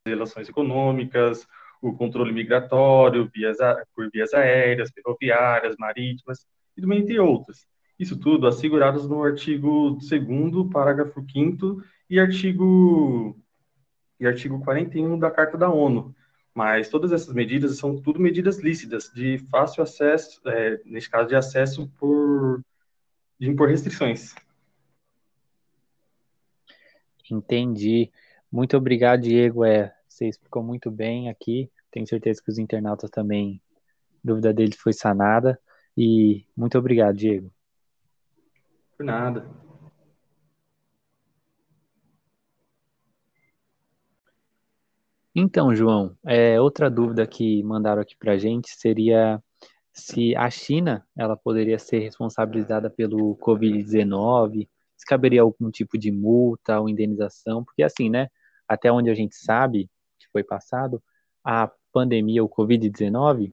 das 0.05 0.13
relações 0.13 0.47
econômicas, 0.47 1.47
o 1.81 1.93
controle 1.93 2.31
migratório 2.31 3.29
vias, 3.33 3.57
por 3.95 4.09
vias 4.11 4.33
aéreas, 4.33 4.91
ferroviárias, 4.91 5.75
marítimas, 5.77 6.45
e 6.77 6.95
entre 6.95 7.19
outras. 7.19 7.65
Isso 7.97 8.19
tudo 8.19 8.47
assegurados 8.47 9.09
no 9.09 9.23
artigo 9.23 9.97
2 9.99 10.71
parágrafo 10.71 11.25
5 11.27 11.83
e 12.09 12.19
artigo 12.19 13.35
e 14.19 14.27
artigo 14.27 14.63
41 14.63 15.17
da 15.17 15.31
Carta 15.31 15.57
da 15.57 15.69
ONU. 15.69 16.15
Mas 16.53 16.89
todas 16.89 17.11
essas 17.11 17.33
medidas 17.33 17.77
são 17.77 17.99
tudo 18.01 18.19
medidas 18.19 18.59
lícitas, 18.59 19.11
de 19.13 19.37
fácil 19.49 19.83
acesso, 19.83 20.41
é, 20.47 20.79
nesse 20.85 21.09
caso 21.09 21.29
de 21.29 21.35
acesso 21.35 21.87
por 21.99 22.63
de 23.39 23.50
impor 23.50 23.70
restrições. 23.70 24.34
Entendi. 27.29 28.12
Muito 28.51 28.77
obrigado, 28.77 29.22
Diego. 29.22 29.65
É, 29.65 29.94
você 30.08 30.27
explicou 30.27 30.63
muito 30.63 30.89
bem 30.89 31.29
aqui. 31.29 31.70
Tenho 31.91 32.08
certeza 32.08 32.41
que 32.41 32.50
os 32.50 32.58
internautas 32.58 33.10
também, 33.10 33.62
a 34.13 34.20
dúvida 34.24 34.53
deles 34.53 34.77
foi 34.77 34.94
sanada. 34.94 35.60
E 35.96 36.46
muito 36.56 36.77
obrigado, 36.77 37.15
Diego. 37.15 37.51
Por 38.98 39.06
nada. 39.06 39.46
Então, 45.39 45.75
João, 45.75 46.17
é, 46.25 46.60
outra 46.60 46.89
dúvida 46.89 47.27
que 47.27 47.62
mandaram 47.62 48.01
aqui 48.01 48.15
para 48.17 48.32
a 48.32 48.38
gente 48.39 48.70
seria 48.72 49.41
se 49.97 50.35
a 50.35 50.49
China 50.49 51.05
ela 51.17 51.35
poderia 51.35 51.79
ser 51.79 51.99
responsabilizada 51.99 52.89
pelo 52.89 53.35
Covid-19, 53.37 54.69
se 54.95 55.05
caberia 55.05 55.41
algum 55.41 55.71
tipo 55.71 55.97
de 55.97 56.11
multa 56.11 56.79
ou 56.79 56.87
indenização, 56.87 57.63
porque 57.63 57.83
assim, 57.83 58.09
né, 58.09 58.29
até 58.67 58.91
onde 58.91 59.09
a 59.09 59.15
gente 59.15 59.35
sabe 59.35 59.89
que 60.19 60.27
foi 60.31 60.43
passado, 60.43 61.01
a 61.43 61.71
pandemia, 61.91 62.43
o 62.43 62.49
Covid-19, 62.49 63.51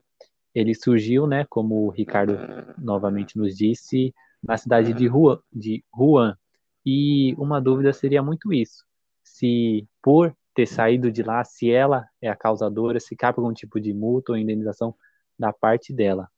ele 0.53 0.75
surgiu, 0.75 1.25
né, 1.25 1.45
como 1.49 1.85
o 1.85 1.89
Ricardo 1.89 2.37
novamente 2.77 3.37
nos 3.37 3.57
disse, 3.57 4.13
na 4.41 4.55
cidade 4.57 4.93
de 4.93 5.09
Wuhan, 5.09 5.39
de 5.51 5.83
Wuhan. 5.97 6.37
E 6.85 7.33
uma 7.37 7.59
dúvida 7.59 7.91
seria 7.91 8.21
muito 8.21 8.53
isso, 8.53 8.85
se 9.23 9.87
por 10.01 10.35
ter 10.53 10.67
saído 10.67 11.11
de 11.11 11.23
lá, 11.23 11.43
se 11.43 11.71
ela 11.71 12.07
é 12.21 12.29
a 12.29 12.35
causadora, 12.35 12.99
se 12.99 13.15
cabe 13.15 13.39
algum 13.39 13.53
tipo 13.53 13.79
de 13.79 13.93
multa 13.93 14.31
ou 14.31 14.37
indenização 14.37 14.95
da 15.37 15.51
parte 15.51 15.91
dela. 15.91 16.29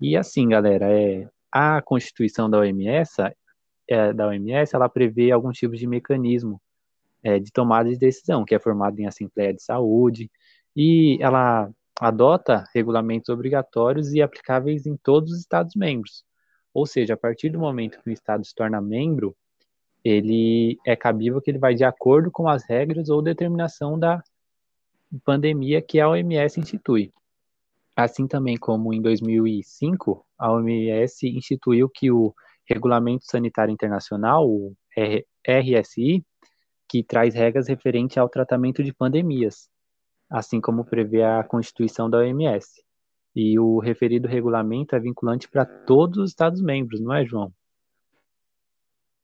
E 0.00 0.16
assim, 0.16 0.48
galera, 0.48 0.86
é, 0.90 1.28
a 1.52 1.80
Constituição 1.82 2.50
da 2.50 2.58
OMS, 2.58 3.16
é, 3.88 4.12
da 4.12 4.28
OMS, 4.28 4.74
ela 4.74 4.88
prevê 4.88 5.30
algum 5.30 5.52
tipo 5.52 5.76
de 5.76 5.86
mecanismo 5.86 6.60
é, 7.22 7.38
de 7.38 7.50
tomada 7.52 7.88
de 7.88 7.98
decisão, 7.98 8.44
que 8.44 8.54
é 8.54 8.58
formado 8.58 8.98
em 8.98 9.06
Assembleia 9.06 9.54
de 9.54 9.62
Saúde, 9.62 10.30
e 10.76 11.18
ela 11.20 11.70
adota 12.00 12.64
regulamentos 12.74 13.28
obrigatórios 13.28 14.12
e 14.12 14.20
aplicáveis 14.20 14.86
em 14.86 14.96
todos 14.96 15.32
os 15.32 15.40
Estados-membros. 15.40 16.24
Ou 16.72 16.86
seja, 16.86 17.14
a 17.14 17.16
partir 17.16 17.50
do 17.50 17.58
momento 17.58 18.00
que 18.02 18.10
o 18.10 18.12
Estado 18.12 18.44
se 18.44 18.54
torna 18.54 18.80
membro, 18.80 19.34
ele 20.04 20.78
é 20.84 20.94
cabível 20.94 21.40
que 21.40 21.50
ele 21.50 21.58
vai 21.58 21.74
de 21.74 21.84
acordo 21.84 22.30
com 22.30 22.48
as 22.48 22.64
regras 22.64 23.08
ou 23.08 23.22
determinação 23.22 23.98
da 23.98 24.22
pandemia 25.24 25.80
que 25.80 26.00
a 26.00 26.08
OMS 26.08 26.60
institui. 26.60 27.12
Assim 27.96 28.26
também 28.26 28.56
como 28.56 28.92
em 28.92 29.00
2005, 29.00 30.26
a 30.38 30.52
OMS 30.52 31.28
instituiu 31.28 31.88
que 31.88 32.10
o 32.10 32.34
Regulamento 32.68 33.24
Sanitário 33.26 33.72
Internacional, 33.72 34.48
o 34.48 34.74
RSI, 35.46 36.24
que 36.88 37.04
traz 37.04 37.34
regras 37.34 37.68
referentes 37.68 38.18
ao 38.18 38.28
tratamento 38.28 38.82
de 38.82 38.92
pandemias, 38.92 39.68
assim 40.30 40.60
como 40.60 40.84
prevê 40.84 41.22
a 41.22 41.44
Constituição 41.44 42.10
da 42.10 42.18
OMS. 42.18 42.82
E 43.34 43.58
o 43.58 43.78
referido 43.78 44.28
regulamento 44.28 44.94
é 44.94 45.00
vinculante 45.00 45.48
para 45.48 45.64
todos 45.64 46.18
os 46.18 46.30
Estados-membros, 46.30 47.00
não 47.00 47.12
é, 47.12 47.24
João? 47.24 47.52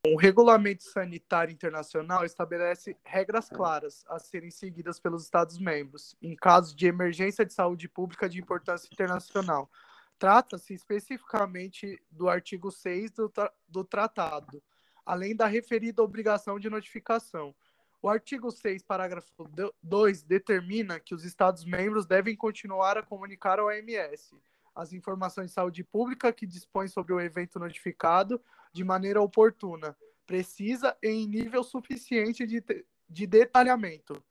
O 0.07 0.17
Regulamento 0.17 0.83
Sanitário 0.83 1.53
Internacional 1.53 2.25
estabelece 2.25 2.97
regras 3.05 3.51
claras 3.51 4.03
a 4.09 4.19
serem 4.19 4.51
seguidas 4.51 4.99
pelos 4.99 5.25
Estados-membros 5.25 6.17
em 6.23 6.35
casos 6.35 6.75
de 6.75 6.87
emergência 6.87 7.45
de 7.45 7.53
saúde 7.53 7.87
pública 7.87 8.27
de 8.27 8.41
importância 8.41 8.89
internacional. 8.91 9.71
Trata-se 10.19 10.73
especificamente 10.73 12.03
do 12.11 12.31
artigo 12.31 12.71
6 12.71 13.11
do, 13.11 13.29
tra 13.29 13.53
do 13.69 13.85
tratado, 13.85 14.63
além 15.05 15.37
da 15.37 15.47
referida 15.47 16.03
obrigação 16.03 16.59
de 16.59 16.71
notificação. 16.71 17.55
O 18.01 18.09
artigo 18.09 18.51
6, 18.51 18.83
parágrafo 18.83 19.47
2, 19.83 20.23
determina 20.23 20.99
que 20.99 21.15
os 21.15 21.27
Estados-membros 21.27 22.07
devem 22.07 22.35
continuar 22.35 22.97
a 22.97 23.03
comunicar 23.03 23.59
ao 23.59 23.67
OMS 23.67 24.35
as 24.75 24.95
informações 24.95 25.49
de 25.49 25.53
saúde 25.53 25.85
pública 25.85 26.33
que 26.33 26.47
dispõem 26.47 26.89
sobre 26.89 27.13
o 27.13 27.21
evento 27.21 27.59
notificado 27.59 28.41
de 28.73 28.85
maneira 28.85 29.21
oportuna, 29.21 29.97
precisa 30.27 30.97
e 31.03 31.09
em 31.09 31.27
nível 31.27 31.63
suficiente 31.63 32.47
de, 32.47 32.63
de 33.09 33.27
detalhamento, 33.27 34.23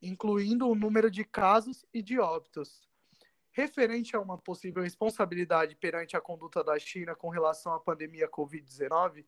incluindo 0.00 0.68
o 0.68 0.74
número 0.74 1.10
de 1.10 1.24
casos 1.24 1.84
e 1.92 2.02
de 2.02 2.18
óbitos. 2.18 2.88
Referente 3.50 4.14
a 4.14 4.20
uma 4.20 4.38
possível 4.38 4.82
responsabilidade 4.82 5.74
perante 5.74 6.16
a 6.16 6.20
conduta 6.20 6.62
da 6.62 6.78
China 6.78 7.16
com 7.16 7.28
relação 7.28 7.74
à 7.74 7.80
pandemia 7.80 8.28
Covid-19, 8.28 9.26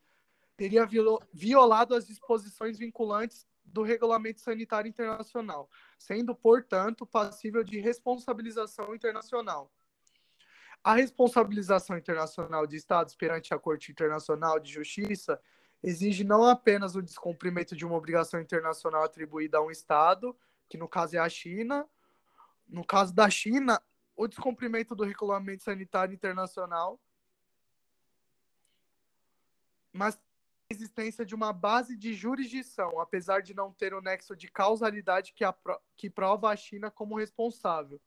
teria 0.57 0.89
violado 1.33 1.95
as 1.95 2.07
disposições 2.07 2.79
vinculantes 2.79 3.47
do 3.65 3.83
Regulamento 3.83 4.41
Sanitário 4.41 4.89
Internacional, 4.89 5.69
sendo, 5.99 6.35
portanto, 6.35 7.07
passível 7.07 7.65
de 7.65 7.81
responsabilização 7.81 8.95
internacional. 8.95 9.73
A 10.85 10.95
responsabilização 10.95 11.97
internacional 11.97 12.67
de 12.67 12.77
Estados 12.77 13.15
perante 13.15 13.55
a 13.55 13.59
Corte 13.59 13.93
Internacional 13.93 14.59
de 14.59 14.73
Justiça 14.73 15.41
exige 15.83 16.25
não 16.25 16.45
apenas 16.45 16.97
o 16.97 17.03
descumprimento 17.03 17.77
de 17.77 17.85
uma 17.85 17.97
obrigação 17.97 18.41
internacional 18.41 19.05
atribuída 19.05 19.59
a 19.59 19.63
um 19.63 19.71
Estado, 19.71 20.37
que 20.69 20.77
no 20.77 20.89
caso 20.89 21.17
é 21.17 21.19
a 21.21 21.29
China. 21.29 21.89
No 22.69 22.85
caso 22.85 23.15
da 23.15 23.31
China, 23.31 23.81
o 24.17 24.27
descumprimento 24.27 24.95
do 24.95 25.05
regulamento 25.05 25.63
sanitário 25.63 26.15
internacional, 26.15 27.01
mas 29.93 30.17
a 30.17 30.21
existência 30.75 31.25
de 31.25 31.35
uma 31.35 31.53
base 31.53 31.97
de 31.97 32.15
jurisdição, 32.15 32.99
apesar 32.99 33.41
de 33.41 33.55
não 33.55 33.73
ter 33.73 33.93
o 33.95 34.01
nexo 34.01 34.35
de 34.35 34.49
causalidade 34.49 35.33
que, 35.33 35.45
a, 35.45 35.55
que 35.97 36.09
prova 36.09 36.51
a 36.51 36.57
China 36.57 36.91
como 36.91 37.19
responsável. 37.19 38.01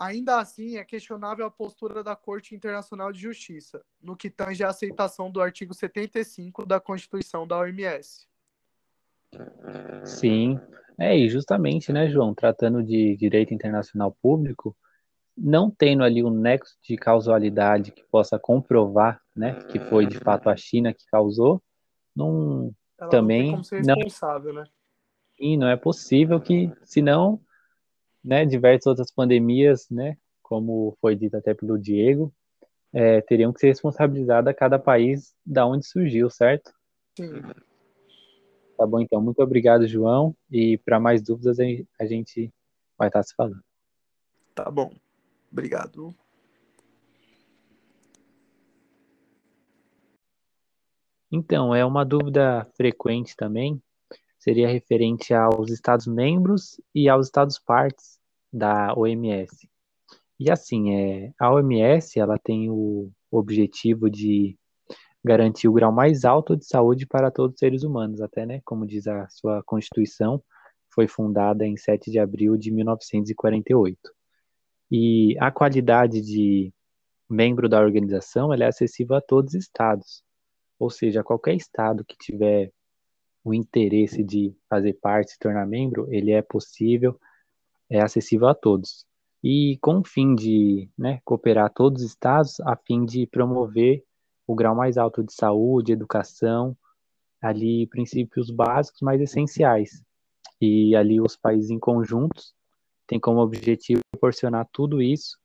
Ainda 0.00 0.40
assim, 0.40 0.78
é 0.78 0.84
questionável 0.84 1.44
a 1.44 1.50
postura 1.50 2.02
da 2.02 2.16
Corte 2.16 2.54
Internacional 2.54 3.12
de 3.12 3.20
Justiça, 3.20 3.84
no 4.02 4.16
que 4.16 4.30
tange 4.30 4.64
a 4.64 4.70
aceitação 4.70 5.30
do 5.30 5.42
artigo 5.42 5.74
75 5.74 6.64
da 6.64 6.80
Constituição 6.80 7.46
da 7.46 7.58
OMS. 7.58 8.26
Sim, 10.06 10.58
é, 10.98 11.14
e 11.18 11.28
justamente, 11.28 11.92
né, 11.92 12.08
João, 12.08 12.34
tratando 12.34 12.82
de 12.82 13.14
direito 13.14 13.52
internacional 13.52 14.16
público, 14.22 14.74
não 15.36 15.70
tendo 15.70 16.02
ali 16.02 16.24
um 16.24 16.30
nexo 16.30 16.78
de 16.82 16.96
causalidade 16.96 17.92
que 17.92 18.02
possa 18.04 18.38
comprovar, 18.38 19.20
né, 19.36 19.62
que 19.64 19.78
foi 19.78 20.06
de 20.06 20.18
fato 20.18 20.48
a 20.48 20.56
China 20.56 20.94
que 20.94 21.04
causou, 21.12 21.62
não 22.16 22.74
Ela 22.98 23.10
também 23.10 23.42
não 23.42 23.48
tem 23.48 23.52
como 23.52 23.64
ser 23.64 23.84
responsável, 23.84 24.54
não, 24.54 24.62
né? 24.62 24.68
E 25.38 25.58
não 25.58 25.68
é 25.68 25.76
possível 25.76 26.40
que, 26.40 26.72
senão 26.84 27.38
né, 28.22 28.44
diversas 28.44 28.86
outras 28.86 29.10
pandemias, 29.10 29.88
né, 29.90 30.16
como 30.42 30.96
foi 31.00 31.14
dito 31.14 31.36
até 31.36 31.54
pelo 31.54 31.78
Diego, 31.78 32.32
é, 32.92 33.20
teriam 33.20 33.52
que 33.52 33.60
ser 33.60 33.68
responsabilizadas 33.68 34.50
a 34.50 34.54
cada 34.54 34.78
país 34.78 35.34
da 35.46 35.66
onde 35.66 35.86
surgiu, 35.86 36.28
certo? 36.28 36.72
Sim. 37.16 37.42
Tá 38.76 38.86
bom, 38.86 38.98
então. 38.98 39.20
Muito 39.20 39.42
obrigado, 39.42 39.86
João. 39.86 40.34
E 40.50 40.78
para 40.78 40.98
mais 40.98 41.22
dúvidas, 41.22 41.58
a 41.60 42.06
gente 42.06 42.50
vai 42.96 43.08
estar 43.08 43.22
se 43.22 43.34
falando. 43.34 43.62
Tá 44.54 44.70
bom. 44.70 44.90
Obrigado. 45.52 46.14
Então, 51.30 51.74
é 51.74 51.84
uma 51.84 52.04
dúvida 52.04 52.66
frequente 52.74 53.36
também, 53.36 53.80
seria 54.40 54.66
referente 54.66 55.34
aos 55.34 55.70
Estados-membros 55.70 56.80
e 56.94 57.08
aos 57.08 57.26
Estados-partes 57.26 58.18
da 58.52 58.92
OMS. 58.96 59.68
E 60.40 60.50
assim, 60.50 60.94
é, 60.94 61.32
a 61.38 61.52
OMS 61.52 62.18
ela 62.18 62.38
tem 62.38 62.70
o 62.70 63.12
objetivo 63.30 64.10
de 64.10 64.58
garantir 65.22 65.68
o 65.68 65.72
grau 65.72 65.92
mais 65.92 66.24
alto 66.24 66.56
de 66.56 66.64
saúde 66.64 67.06
para 67.06 67.30
todos 67.30 67.54
os 67.54 67.58
seres 67.58 67.84
humanos, 67.84 68.22
até, 68.22 68.46
né, 68.46 68.62
como 68.64 68.86
diz 68.86 69.06
a 69.06 69.28
sua 69.28 69.62
Constituição, 69.62 70.42
foi 70.88 71.06
fundada 71.06 71.66
em 71.66 71.76
7 71.76 72.10
de 72.10 72.18
abril 72.18 72.56
de 72.56 72.70
1948. 72.70 73.98
E 74.90 75.36
a 75.38 75.50
qualidade 75.50 76.22
de 76.22 76.72
membro 77.28 77.68
da 77.68 77.80
organização, 77.80 78.52
ela 78.52 78.64
é 78.64 78.68
acessível 78.68 79.16
a 79.16 79.20
todos 79.20 79.54
os 79.54 79.60
estados. 79.60 80.24
Ou 80.78 80.88
seja, 80.88 81.22
qualquer 81.22 81.54
estado 81.54 82.04
que 82.04 82.16
tiver 82.16 82.72
o 83.44 83.54
interesse 83.54 84.22
de 84.22 84.54
fazer 84.68 84.94
parte, 84.94 85.32
se 85.32 85.38
tornar 85.38 85.66
membro, 85.66 86.06
ele 86.12 86.30
é 86.30 86.42
possível, 86.42 87.18
é 87.88 88.00
acessível 88.00 88.48
a 88.48 88.54
todos. 88.54 89.06
E 89.42 89.78
com 89.80 90.00
o 90.00 90.04
fim 90.04 90.34
de 90.34 90.90
né, 90.96 91.20
cooperar 91.24 91.72
todos 91.72 92.02
os 92.02 92.08
estados, 92.10 92.60
a 92.60 92.76
fim 92.76 93.04
de 93.04 93.26
promover 93.26 94.04
o 94.46 94.54
grau 94.54 94.74
mais 94.74 94.98
alto 94.98 95.24
de 95.24 95.32
saúde, 95.32 95.92
educação, 95.92 96.76
ali 97.40 97.86
princípios 97.86 98.50
básicos 98.50 99.00
mais 99.00 99.20
essenciais. 99.20 100.02
E 100.60 100.94
ali 100.94 101.20
os 101.20 101.36
países 101.36 101.70
em 101.70 101.78
conjuntos 101.78 102.54
têm 103.06 103.18
como 103.18 103.40
objetivo 103.40 104.02
proporcionar 104.12 104.68
tudo 104.70 105.00
isso 105.00 105.38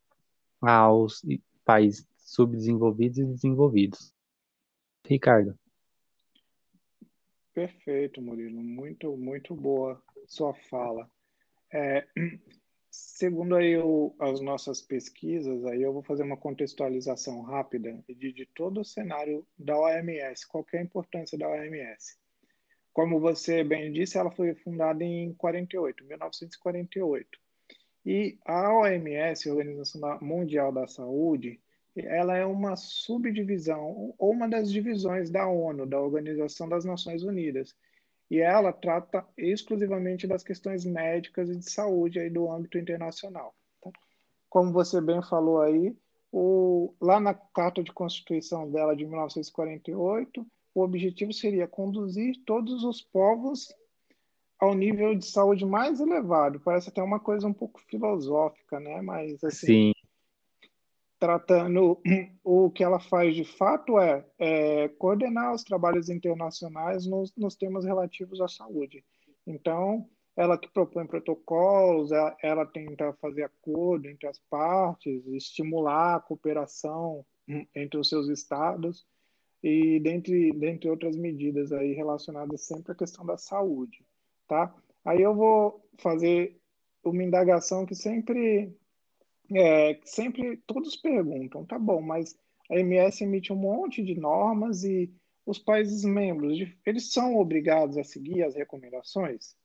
aos 0.61 1.21
países 1.63 2.05
subdesenvolvidos 2.17 3.19
e 3.19 3.25
desenvolvidos. 3.25 4.13
Ricardo. 5.07 5.57
Perfeito, 7.55 8.21
Murilo. 8.21 8.62
Muito, 8.62 9.15
muito 9.15 9.55
boa 9.55 10.03
sua 10.27 10.53
fala. 10.53 11.09
É, 11.74 12.05
segundo 12.91 13.55
aí 13.55 13.77
o, 13.77 14.13
as 14.19 14.41
nossas 14.41 14.81
pesquisas, 14.81 15.63
aí 15.65 15.81
eu 15.81 15.93
vou 15.93 16.03
fazer 16.03 16.24
uma 16.24 16.35
contextualização 16.35 17.41
rápida 17.43 18.03
de, 18.09 18.33
de 18.33 18.45
todo 18.47 18.81
o 18.81 18.85
cenário 18.85 19.47
da 19.57 19.79
OMS. 19.79 20.45
Qual 20.50 20.65
é 20.74 20.79
a 20.79 20.83
importância 20.83 21.38
da 21.38 21.47
OMS? 21.47 22.17
Como 22.91 23.21
você 23.21 23.63
bem 23.63 23.89
disse, 23.89 24.17
ela 24.17 24.31
foi 24.31 24.53
fundada 24.55 25.01
em 25.01 25.33
48, 25.35 26.03
1948. 26.03 27.39
E 28.05 28.38
a 28.45 28.74
OMS, 28.74 29.50
Organização 29.50 30.19
Mundial 30.21 30.74
da 30.74 30.88
Saúde, 30.88 31.62
ela 31.95 32.35
é 32.35 32.45
uma 32.45 32.75
subdivisão 32.75 34.13
ou 34.17 34.31
uma 34.31 34.49
das 34.49 34.71
divisões 34.71 35.29
da 35.29 35.47
ONU, 35.47 35.85
da 35.85 35.99
Organização 35.99 36.67
das 36.67 36.83
Nações 36.83 37.23
Unidas. 37.23 37.73
E 38.29 38.39
ela 38.39 38.73
trata 38.73 39.25
exclusivamente 39.37 40.27
das 40.27 40.43
questões 40.43 40.83
médicas 40.83 41.49
e 41.49 41.55
de 41.55 41.69
saúde 41.69 42.19
aí 42.19 42.29
do 42.29 42.51
âmbito 42.51 42.77
internacional. 42.77 43.53
Tá? 43.81 43.91
Como 44.49 44.73
você 44.73 44.99
bem 44.99 45.21
falou 45.21 45.61
aí, 45.61 45.95
o, 46.31 46.93
lá 46.99 47.19
na 47.19 47.33
Carta 47.33 47.81
de 47.83 47.93
Constituição 47.93 48.69
dela 48.69 48.95
de 48.95 49.05
1948, 49.05 50.45
o 50.73 50.81
objetivo 50.81 51.31
seria 51.31 51.67
conduzir 51.67 52.35
todos 52.45 52.83
os 52.83 53.01
povos 53.01 53.73
ao 54.59 54.73
nível 54.73 55.15
de 55.15 55.25
saúde 55.25 55.65
mais 55.65 56.01
elevado. 56.01 56.59
Parece 56.59 56.89
até 56.89 57.01
uma 57.01 57.19
coisa 57.19 57.47
um 57.47 57.53
pouco 57.53 57.79
filosófica, 57.81 58.79
né? 58.79 59.01
Mas 59.01 59.41
assim, 59.43 59.67
Sim 59.67 59.94
tratando 61.25 62.00
o 62.44 62.70
que 62.70 62.84
ela 62.84 63.00
faz 63.00 63.36
de 63.36 63.44
fato 63.44 64.00
é, 64.00 64.24
é 64.38 64.88
coordenar 64.89 65.55
os 65.55 65.63
trabalhos 65.63 66.08
internacionais 66.08 67.08
nos, 67.08 67.34
nos, 67.36 67.55
temas 67.55 67.84
relativos 67.84 68.39
à 68.39 68.48
saúde. 68.48 69.03
Então, 69.48 70.08
ela 70.36 70.55
que 70.55 70.72
propõe 70.72 71.08
protocolos, 71.08 72.12
ela, 72.12 72.38
ela, 72.44 72.65
tenta 72.65 73.12
fazer 73.13 73.44
acordo 73.44 74.08
entre 74.08 74.27
as 74.27 74.38
partes, 74.38 75.25
estimular 75.27 76.15
a 76.15 76.20
cooperação 76.20 77.25
entre 77.74 78.00
os 78.00 78.08
seus 78.08 78.27
estados 78.27 79.03
e 79.63 80.00
dentre, 80.00 80.51
dentre 80.51 80.89
outras 80.89 81.15
medidas 81.15 81.72
aí 81.72 81.94
relacionadas 81.94 82.62
sempre 82.62 82.91
à 82.91 82.96
questão 82.96 83.25
da 83.25 83.36
saúde, 83.36 84.05
tá? 84.48 84.75
Aí 85.03 85.22
eu 85.22 85.34
vou 85.34 85.84
fazer 85.98 86.60
uma 87.03 87.24
indagação 87.24 87.84
que 87.84 87.96
sempre 87.96 88.75
é, 89.53 89.99
sempre 90.03 90.57
todos 90.65 90.95
perguntam, 90.95 91.65
tá 91.65 91.77
bom, 91.77 92.01
mas 92.01 92.37
a 92.69 92.79
MS 92.79 93.23
emite 93.23 93.53
um 93.53 93.57
monte 93.57 94.03
de 94.03 94.15
normas 94.15 94.83
e 94.83 95.13
os 95.45 95.59
países 95.59 96.03
membros, 96.03 96.57
eles 96.85 97.11
são 97.11 97.37
obrigados 97.37 97.97
a 97.97 98.03
seguir 98.03 98.43
as 98.43 98.55
recomendações? 98.55 99.55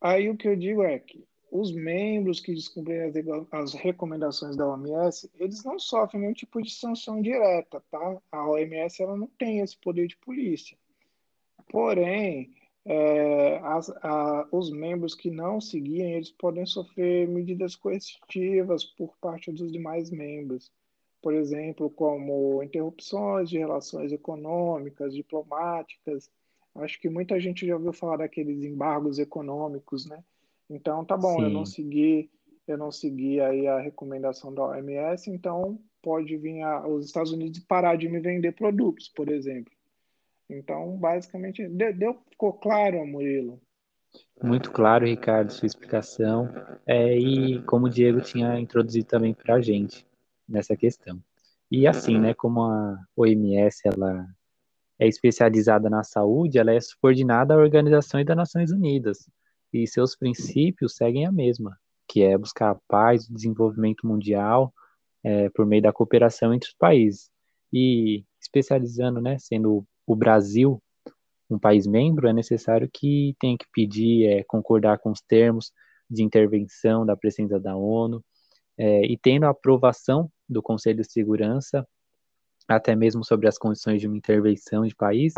Aí 0.00 0.28
o 0.28 0.36
que 0.36 0.48
eu 0.48 0.56
digo 0.56 0.82
é 0.82 0.98
que 0.98 1.24
os 1.50 1.72
membros 1.72 2.40
que 2.40 2.52
descumprem 2.52 3.12
as, 3.52 3.74
recomendações 3.74 4.56
da 4.56 4.68
OMS, 4.68 5.30
eles 5.38 5.64
não 5.64 5.78
sofrem 5.78 6.20
nenhum 6.20 6.34
tipo 6.34 6.60
de 6.60 6.70
sanção 6.70 7.22
direta, 7.22 7.82
tá? 7.90 8.20
A 8.32 8.50
OMS 8.50 9.02
ela 9.02 9.16
não 9.16 9.28
tem 9.28 9.60
esse 9.60 9.76
poder 9.76 10.08
de 10.08 10.16
polícia. 10.16 10.76
Porém, 11.68 12.52
é, 12.88 13.58
as, 13.64 13.90
a, 14.00 14.46
os 14.52 14.70
membros 14.70 15.14
que 15.14 15.28
não 15.28 15.60
seguirem, 15.60 16.14
eles 16.14 16.30
podem 16.30 16.64
sofrer 16.64 17.26
medidas 17.26 17.74
coercitivas 17.74 18.84
por 18.84 19.16
parte 19.20 19.50
dos 19.50 19.72
demais 19.72 20.08
membros, 20.08 20.70
por 21.20 21.34
exemplo, 21.34 21.90
como 21.90 22.62
interrupções 22.62 23.50
de 23.50 23.58
relações 23.58 24.12
econômicas, 24.12 25.12
diplomáticas. 25.12 26.30
Acho 26.76 27.00
que 27.00 27.08
muita 27.08 27.40
gente 27.40 27.66
já 27.66 27.74
ouviu 27.74 27.92
falar 27.92 28.18
daqueles 28.18 28.62
embargos 28.62 29.18
econômicos, 29.18 30.06
né? 30.06 30.22
Então, 30.70 31.04
tá 31.04 31.16
bom, 31.16 31.38
Sim. 31.38 31.42
eu 31.42 31.50
não 31.50 31.66
segui, 31.66 32.30
eu 32.68 32.78
não 32.78 32.92
segui 32.92 33.40
aí 33.40 33.66
a 33.66 33.80
recomendação 33.80 34.54
da 34.54 34.62
OMS, 34.62 35.28
então 35.28 35.80
pode 36.00 36.36
vir 36.36 36.62
a, 36.62 36.86
os 36.86 37.06
Estados 37.06 37.32
Unidos 37.32 37.58
parar 37.60 37.96
de 37.96 38.08
me 38.08 38.20
vender 38.20 38.52
produtos, 38.52 39.08
por 39.08 39.28
exemplo. 39.28 39.75
Então, 40.48 40.96
basicamente, 40.96 41.66
deu, 41.68 42.16
ficou 42.30 42.52
claro, 42.52 43.04
Murilo? 43.06 43.60
Muito 44.42 44.70
claro, 44.70 45.06
Ricardo, 45.06 45.52
sua 45.52 45.66
explicação. 45.66 46.48
É, 46.86 47.18
e 47.18 47.62
como 47.62 47.86
o 47.86 47.90
Diego 47.90 48.20
tinha 48.20 48.58
introduzido 48.58 49.06
também 49.06 49.34
para 49.34 49.56
a 49.56 49.60
gente 49.60 50.06
nessa 50.48 50.76
questão. 50.76 51.20
E 51.70 51.86
assim, 51.86 52.18
né, 52.18 52.32
como 52.32 52.62
a 52.62 52.98
OMS 53.16 53.82
ela 53.84 54.26
é 54.98 55.06
especializada 55.08 55.90
na 55.90 56.04
saúde, 56.04 56.58
ela 56.58 56.72
é 56.72 56.80
subordinada 56.80 57.54
à 57.54 57.56
Organização 57.56 58.22
das 58.24 58.36
Nações 58.36 58.70
Unidas. 58.70 59.28
E 59.72 59.86
seus 59.86 60.14
princípios 60.14 60.94
seguem 60.94 61.26
a 61.26 61.32
mesma, 61.32 61.76
que 62.06 62.22
é 62.22 62.38
buscar 62.38 62.70
a 62.70 62.80
paz, 62.86 63.28
o 63.28 63.34
desenvolvimento 63.34 64.06
mundial 64.06 64.72
é, 65.24 65.50
por 65.50 65.66
meio 65.66 65.82
da 65.82 65.92
cooperação 65.92 66.54
entre 66.54 66.68
os 66.68 66.74
países. 66.74 67.30
E 67.72 68.24
especializando, 68.40 69.20
né, 69.20 69.38
sendo 69.38 69.84
o 70.06 70.14
Brasil, 70.14 70.80
um 71.50 71.58
país 71.58 71.86
membro, 71.86 72.28
é 72.28 72.32
necessário 72.32 72.88
que 72.92 73.36
tenha 73.40 73.56
que 73.58 73.66
pedir, 73.72 74.26
é, 74.26 74.44
concordar 74.44 74.98
com 74.98 75.10
os 75.10 75.20
termos 75.20 75.72
de 76.08 76.22
intervenção 76.22 77.04
da 77.04 77.16
presença 77.16 77.58
da 77.58 77.76
ONU, 77.76 78.24
é, 78.78 79.04
e 79.04 79.16
tendo 79.18 79.44
a 79.44 79.50
aprovação 79.50 80.30
do 80.48 80.62
Conselho 80.62 81.02
de 81.02 81.10
Segurança, 81.10 81.86
até 82.68 82.94
mesmo 82.94 83.24
sobre 83.24 83.48
as 83.48 83.58
condições 83.58 84.00
de 84.00 84.06
uma 84.06 84.16
intervenção 84.16 84.86
de 84.86 84.94
país, 84.94 85.34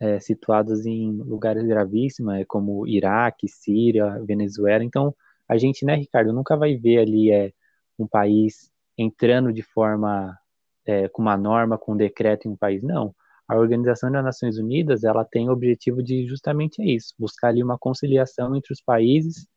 é, 0.00 0.20
situados 0.20 0.86
em 0.86 1.10
lugares 1.12 1.66
gravíssimos, 1.66 2.34
é, 2.34 2.44
como 2.44 2.86
Iraque, 2.86 3.48
Síria, 3.48 4.22
Venezuela. 4.24 4.84
Então, 4.84 5.14
a 5.48 5.56
gente, 5.56 5.84
né, 5.84 5.96
Ricardo, 5.96 6.32
nunca 6.32 6.56
vai 6.56 6.76
ver 6.76 6.98
ali 6.98 7.32
é, 7.32 7.52
um 7.98 8.06
país 8.06 8.70
entrando 8.96 9.52
de 9.52 9.62
forma, 9.62 10.36
é, 10.84 11.08
com 11.08 11.22
uma 11.22 11.36
norma, 11.36 11.78
com 11.78 11.94
um 11.94 11.96
decreto 11.96 12.46
em 12.46 12.52
um 12.52 12.56
país. 12.56 12.82
Não 12.82 13.14
a 13.48 13.56
Organização 13.56 14.12
das 14.12 14.22
Nações 14.22 14.58
Unidas 14.58 15.04
ela 15.04 15.24
tem 15.24 15.48
o 15.48 15.52
objetivo 15.52 16.02
de 16.02 16.26
justamente 16.26 16.82
isso, 16.82 17.14
buscar 17.18 17.48
ali 17.48 17.62
uma 17.62 17.78
conciliação 17.78 18.54
entre 18.54 18.74
os 18.74 18.80
países, 18.82 19.48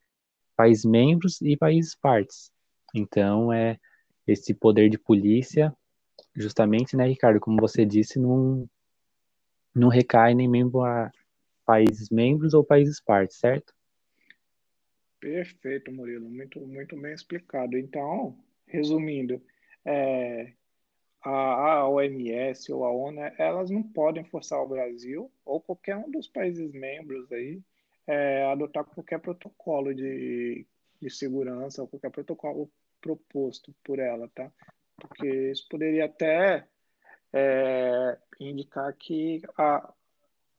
países 0.55 0.85
membros 0.85 1.41
e 1.41 1.57
países 1.57 1.93
partes. 1.93 2.51
Então 2.95 3.51
é 3.51 3.77
esse 4.25 4.53
poder 4.53 4.89
de 4.89 4.97
polícia, 4.97 5.75
justamente, 6.33 6.95
né, 6.95 7.05
Ricardo, 7.05 7.39
como 7.39 7.59
você 7.59 7.85
disse, 7.85 8.17
não 8.17 8.67
não 9.73 9.87
recai 9.87 10.33
nem 10.33 10.47
mesmo 10.47 10.81
a 10.81 11.11
países 11.65 12.09
membros 12.09 12.53
ou 12.53 12.63
países 12.63 13.01
partes, 13.01 13.37
certo? 13.37 13.73
Perfeito, 15.19 15.91
Murilo, 15.91 16.29
muito 16.29 16.59
muito 16.61 16.99
bem 16.99 17.13
explicado. 17.13 17.77
Então, 17.77 18.37
resumindo, 18.67 19.41
é, 19.85 20.53
a, 21.29 21.87
OMS 21.87 22.71
ou 22.71 22.83
a 22.83 22.91
ONU, 22.91 23.21
elas 23.37 23.69
não 23.69 23.83
podem 23.83 24.23
forçar 24.23 24.61
o 24.61 24.67
Brasil 24.67 25.31
ou 25.45 25.61
qualquer 25.61 25.95
um 25.95 26.09
dos 26.09 26.27
países 26.27 26.71
membros 26.71 27.31
aí 27.31 27.61
é, 28.07 28.43
adotar 28.45 28.83
qualquer 28.83 29.19
protocolo 29.19 29.93
de, 29.93 30.65
de 30.99 31.09
segurança 31.09 31.81
ou 31.81 31.87
qualquer 31.87 32.11
protocolo 32.11 32.71
proposto 32.99 33.73
por 33.83 33.99
ela, 33.99 34.27
tá? 34.29 34.51
Porque 34.97 35.27
isso 35.51 35.67
poderia 35.69 36.05
até 36.05 36.67
é, 37.33 38.17
indicar 38.39 38.93
que 38.93 39.41
a, 39.57 39.93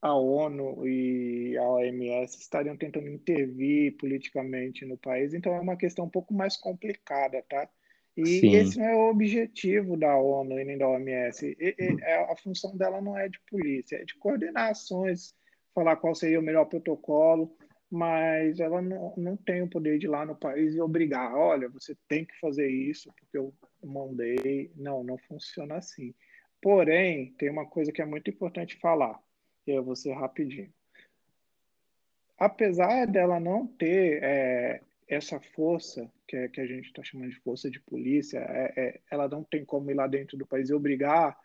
a 0.00 0.14
ONU 0.14 0.86
e 0.86 1.56
a 1.58 1.62
OMS 1.62 2.38
estariam 2.38 2.76
tentando 2.76 3.08
intervir 3.08 3.96
politicamente 3.96 4.84
no 4.84 4.96
país, 4.96 5.34
então 5.34 5.54
é 5.54 5.60
uma 5.60 5.76
questão 5.76 6.06
um 6.06 6.10
pouco 6.10 6.34
mais 6.34 6.56
complicada, 6.56 7.42
tá? 7.48 7.68
E 8.16 8.40
Sim. 8.40 8.54
esse 8.54 8.78
não 8.78 8.86
é 8.86 8.94
o 8.94 9.10
objetivo 9.10 9.96
da 9.96 10.16
ONU 10.16 10.58
e 10.58 10.64
nem 10.64 10.76
da 10.76 10.88
OMS. 10.88 11.56
E, 11.58 11.74
e, 11.78 11.96
é, 12.02 12.30
a 12.30 12.36
função 12.36 12.76
dela 12.76 13.00
não 13.00 13.16
é 13.16 13.28
de 13.28 13.40
polícia, 13.50 13.96
é 13.96 14.04
de 14.04 14.14
coordenar 14.16 14.70
ações, 14.70 15.34
falar 15.74 15.96
qual 15.96 16.14
seria 16.14 16.38
o 16.38 16.42
melhor 16.42 16.66
protocolo, 16.66 17.56
mas 17.90 18.60
ela 18.60 18.82
não, 18.82 19.14
não 19.16 19.36
tem 19.36 19.62
o 19.62 19.68
poder 19.68 19.98
de 19.98 20.06
ir 20.06 20.10
lá 20.10 20.26
no 20.26 20.36
país 20.36 20.74
e 20.74 20.80
obrigar, 20.80 21.34
olha, 21.34 21.68
você 21.68 21.96
tem 22.08 22.24
que 22.24 22.38
fazer 22.38 22.68
isso, 22.68 23.10
porque 23.18 23.38
o, 23.38 23.52
Monday. 23.84 24.70
Não, 24.76 25.02
não 25.02 25.18
funciona 25.18 25.76
assim. 25.76 26.14
Porém, 26.60 27.32
tem 27.38 27.50
uma 27.50 27.66
coisa 27.66 27.92
que 27.92 28.00
é 28.00 28.04
muito 28.06 28.30
importante 28.30 28.76
falar, 28.76 29.20
e 29.66 29.72
eu 29.72 29.82
vou 29.82 29.96
ser 29.96 30.12
rapidinho. 30.12 30.72
Apesar 32.38 33.06
dela 33.06 33.38
não 33.38 33.66
ter 33.66 34.22
é, 34.22 34.80
essa 35.14 35.38
força 35.40 36.10
que, 36.26 36.36
é, 36.36 36.48
que 36.48 36.60
a 36.60 36.66
gente 36.66 36.86
está 36.86 37.02
chamando 37.02 37.30
de 37.30 37.40
força 37.40 37.70
de 37.70 37.80
polícia, 37.80 38.38
é, 38.38 38.72
é, 38.76 39.00
ela 39.10 39.28
não 39.28 39.44
tem 39.44 39.64
como 39.64 39.90
ir 39.90 39.94
lá 39.94 40.06
dentro 40.06 40.36
do 40.36 40.46
país 40.46 40.70
e 40.70 40.74
obrigar. 40.74 41.38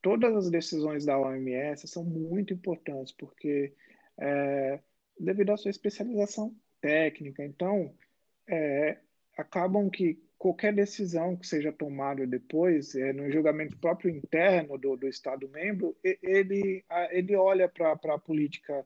Todas 0.00 0.34
as 0.34 0.50
decisões 0.50 1.04
da 1.04 1.18
OMS 1.18 1.86
são 1.88 2.04
muito 2.04 2.52
importantes, 2.52 3.12
porque 3.12 3.72
é, 4.18 4.80
devido 5.18 5.50
à 5.50 5.56
sua 5.56 5.70
especialização 5.70 6.54
técnica, 6.80 7.44
então 7.44 7.94
é, 8.48 8.98
acabam 9.36 9.88
que 9.88 10.20
qualquer 10.36 10.74
decisão 10.74 11.36
que 11.36 11.46
seja 11.46 11.72
tomada 11.72 12.26
depois, 12.26 12.94
é, 12.96 13.12
no 13.12 13.30
julgamento 13.30 13.78
próprio 13.78 14.10
interno 14.10 14.76
do, 14.76 14.96
do 14.96 15.08
Estado-membro, 15.08 15.96
ele, 16.02 16.84
ele 17.10 17.36
olha 17.36 17.68
para 17.68 17.92
a 17.92 18.18
política 18.18 18.84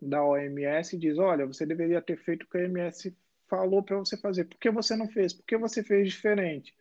da 0.00 0.24
OMS 0.24 0.94
e 0.94 0.98
diz: 0.98 1.18
olha, 1.18 1.44
você 1.44 1.66
deveria 1.66 2.00
ter 2.00 2.16
feito 2.16 2.44
o 2.44 2.48
que 2.48 2.58
a 2.58 2.60
OMS 2.62 3.16
falou 3.52 3.82
para 3.82 3.98
você 3.98 4.16
fazer. 4.16 4.46
Por 4.46 4.58
que 4.58 4.70
você 4.70 4.96
não 4.96 5.06
fez? 5.06 5.34
Por 5.34 5.44
que 5.44 5.58
você 5.58 5.82
fez 5.82 6.08
diferente? 6.08 6.74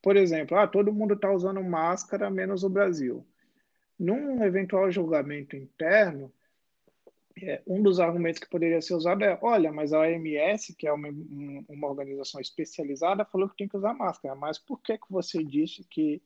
Por 0.00 0.16
exemplo, 0.16 0.56
ah, 0.56 0.68
todo 0.68 0.92
mundo 0.92 1.14
está 1.14 1.32
usando 1.32 1.60
máscara, 1.64 2.30
menos 2.30 2.62
o 2.62 2.68
Brasil. 2.68 3.26
Num 3.98 4.44
eventual 4.44 4.88
julgamento 4.88 5.56
interno, 5.56 6.32
é, 7.42 7.60
um 7.66 7.82
dos 7.82 7.98
argumentos 7.98 8.38
que 8.38 8.48
poderia 8.48 8.80
ser 8.80 8.94
usado 8.94 9.24
é: 9.24 9.36
olha, 9.42 9.72
mas 9.72 9.92
a 9.92 9.98
OMS, 9.98 10.76
que 10.76 10.86
é 10.86 10.92
uma, 10.92 11.08
uma 11.68 11.88
organização 11.88 12.40
especializada, 12.40 13.24
falou 13.24 13.48
que 13.48 13.56
tem 13.56 13.68
que 13.68 13.76
usar 13.76 13.92
máscara, 13.92 14.36
mas 14.36 14.60
por 14.60 14.80
que, 14.80 14.96
que 14.96 15.10
você 15.10 15.42
disse 15.42 15.82
que, 15.90 16.22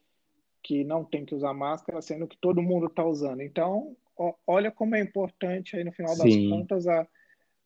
que 0.63 0.85
não 0.85 1.07
tem 1.07 1.25
que 1.25 1.35
usar 1.35 1.55
máscara, 1.55 2.03
sendo 2.03 2.29
que 2.29 2.37
todo 2.37 2.61
mundo 2.61 2.85
está 2.85 3.03
usando? 3.03 3.41
Então, 3.41 3.97
ó, 4.15 4.35
olha 4.47 4.71
como 4.71 4.95
é 4.95 5.01
importante 5.01 5.75
aí 5.75 5.85
no 5.85 5.93
final 5.93 6.15
das 6.19 6.35
Sim. 6.35 6.51
contas 6.51 6.87
a, 6.87 7.09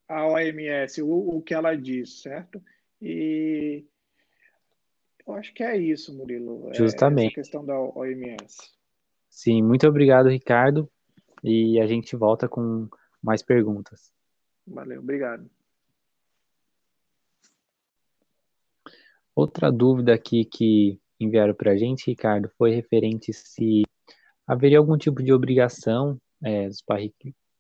a 0.09 0.27
OMS, 0.27 1.03
o, 1.03 1.37
o 1.37 1.43
que 1.43 1.55
ela 1.55 1.75
diz, 1.75 2.23
certo? 2.23 2.63
E 3.01 3.85
eu 5.27 5.35
acho 5.35 5.53
que 5.55 5.63
é 5.63 5.77
isso, 5.77 6.15
Murilo. 6.17 6.71
É 6.71 6.75
Justamente. 6.75 7.33
É 7.33 7.35
questão 7.35 7.65
da 7.65 7.79
OMS. 7.79 8.71
Sim, 9.31 9.63
muito 9.63 9.87
obrigado, 9.87 10.29
Ricardo. 10.29 10.91
E 11.43 11.79
a 11.81 11.87
gente 11.87 12.17
volta 12.17 12.49
com 12.49 12.89
mais 13.23 13.43
perguntas. 13.43 14.13
Valeu, 14.67 15.01
obrigado. 15.01 15.51
Outra 19.35 19.71
dúvida 19.71 20.15
aqui 20.15 20.45
que 20.45 21.01
enviaram 21.19 21.55
para 21.55 21.73
a 21.73 21.77
gente, 21.77 22.07
Ricardo, 22.07 22.49
foi 22.57 22.71
referente 22.71 23.33
se 23.33 23.83
haveria 24.47 24.79
algum 24.79 24.97
tipo 24.97 25.23
de 25.23 25.33
obrigação 25.33 26.21
é, 26.43 26.69
dos, 26.69 26.83
pa 26.83 26.97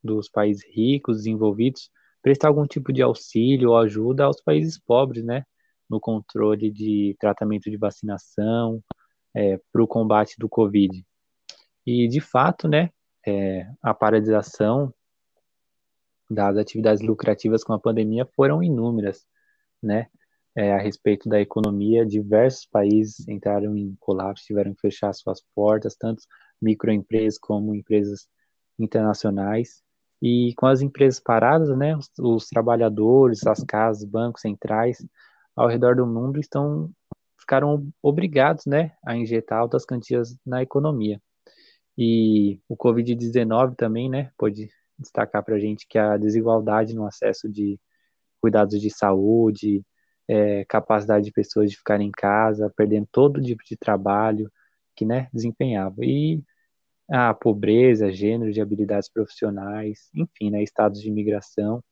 dos 0.02 0.28
países 0.28 0.62
ricos, 0.64 1.18
desenvolvidos, 1.18 1.90
prestar 2.24 2.48
algum 2.48 2.66
tipo 2.66 2.90
de 2.90 3.02
auxílio 3.02 3.68
ou 3.72 3.76
ajuda 3.76 4.24
aos 4.24 4.40
países 4.40 4.78
pobres, 4.78 5.22
né? 5.22 5.44
No 5.90 6.00
controle 6.00 6.70
de 6.70 7.14
tratamento 7.20 7.70
de 7.70 7.76
vacinação, 7.76 8.82
é, 9.36 9.60
para 9.70 9.82
o 9.82 9.86
combate 9.86 10.36
do 10.38 10.48
Covid. 10.48 11.04
E, 11.86 12.08
de 12.08 12.22
fato, 12.22 12.66
né, 12.66 12.88
é, 13.26 13.68
a 13.82 13.92
paralisação 13.92 14.94
das 16.30 16.56
atividades 16.56 17.02
lucrativas 17.02 17.62
com 17.62 17.74
a 17.74 17.78
pandemia 17.78 18.26
foram 18.34 18.62
inúmeras, 18.62 19.26
né? 19.82 20.06
É, 20.56 20.72
a 20.72 20.78
respeito 20.78 21.28
da 21.28 21.38
economia, 21.38 22.06
diversos 22.06 22.64
países 22.64 23.28
entraram 23.28 23.76
em 23.76 23.94
colapso, 24.00 24.46
tiveram 24.46 24.72
que 24.72 24.80
fechar 24.80 25.12
suas 25.12 25.42
portas, 25.54 25.94
tanto 25.94 26.22
microempresas 26.62 27.38
como 27.38 27.74
empresas 27.74 28.26
internacionais. 28.78 29.83
E 30.26 30.54
com 30.54 30.66
as 30.66 30.80
empresas 30.80 31.20
paradas, 31.20 31.68
né, 31.76 31.94
os, 31.94 32.10
os 32.18 32.48
trabalhadores, 32.48 33.46
as 33.46 33.62
casas, 33.62 34.04
bancos 34.04 34.40
centrais 34.40 35.06
ao 35.54 35.68
redor 35.68 35.96
do 35.96 36.06
mundo 36.06 36.40
estão 36.40 36.90
ficaram 37.38 37.86
obrigados, 38.02 38.64
né, 38.64 38.92
a 39.04 39.14
injetar 39.14 39.58
altas 39.58 39.84
quantias 39.84 40.34
na 40.46 40.62
economia. 40.62 41.20
E 41.98 42.58
o 42.66 42.74
Covid-19 42.74 43.76
também, 43.76 44.08
né, 44.08 44.30
pode 44.38 44.70
destacar 44.98 45.44
para 45.44 45.56
a 45.56 45.58
gente 45.58 45.86
que 45.86 45.98
a 45.98 46.16
desigualdade 46.16 46.94
no 46.94 47.06
acesso 47.06 47.46
de 47.46 47.78
cuidados 48.40 48.80
de 48.80 48.88
saúde, 48.88 49.84
é, 50.26 50.64
capacidade 50.64 51.26
de 51.26 51.32
pessoas 51.32 51.70
de 51.70 51.76
ficarem 51.76 52.08
em 52.08 52.10
casa, 52.10 52.72
perdendo 52.74 53.06
todo 53.12 53.42
tipo 53.42 53.62
de 53.62 53.76
trabalho 53.76 54.50
que 54.96 55.04
né, 55.04 55.28
desempenhava. 55.34 55.96
E 56.02 56.42
a 57.08 57.34
pobreza, 57.34 58.12
gênero 58.12 58.52
de 58.52 58.60
habilidades 58.60 59.08
profissionais, 59.08 60.10
enfim, 60.14 60.50
né, 60.50 60.62
estados 60.62 61.00
de 61.00 61.08
imigração, 61.08 61.82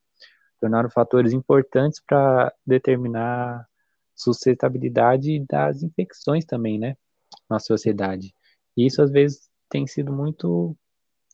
tornaram 0.61 0.90
fatores 0.90 1.33
importantes 1.33 2.01
para 2.07 2.53
determinar 2.66 3.66
sustentabilidade 4.14 5.44
das 5.48 5.83
infecções 5.83 6.44
também, 6.44 6.79
né, 6.79 6.96
na 7.48 7.59
sociedade. 7.59 8.35
E 8.77 8.87
isso 8.87 9.03
às 9.03 9.11
vezes 9.11 9.51
tem 9.68 9.87
sido 9.87 10.12
muito 10.12 10.77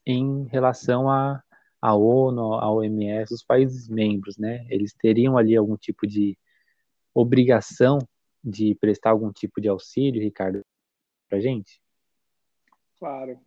em 0.07 0.45
relação 0.47 1.11
a 1.11 1.43
a 1.81 1.95
ONU, 1.95 2.55
a 2.55 2.71
OMS, 2.73 3.33
os 3.33 3.45
países 3.45 3.89
membros, 3.89 4.37
né? 4.37 4.67
Eles 4.69 4.93
teriam 4.93 5.39
ali 5.39 5.57
algum 5.57 5.77
tipo 5.77 6.07
de 6.07 6.37
obrigação 7.15 7.99
de 8.43 8.75
prestar 8.75 9.11
algum 9.11 9.33
tipo 9.33 9.61
de 9.61 9.69
auxílio, 9.69 10.23
Ricardo, 10.23 10.65
para 11.29 11.41
gente? 11.41 11.81
Claro. 12.99 13.39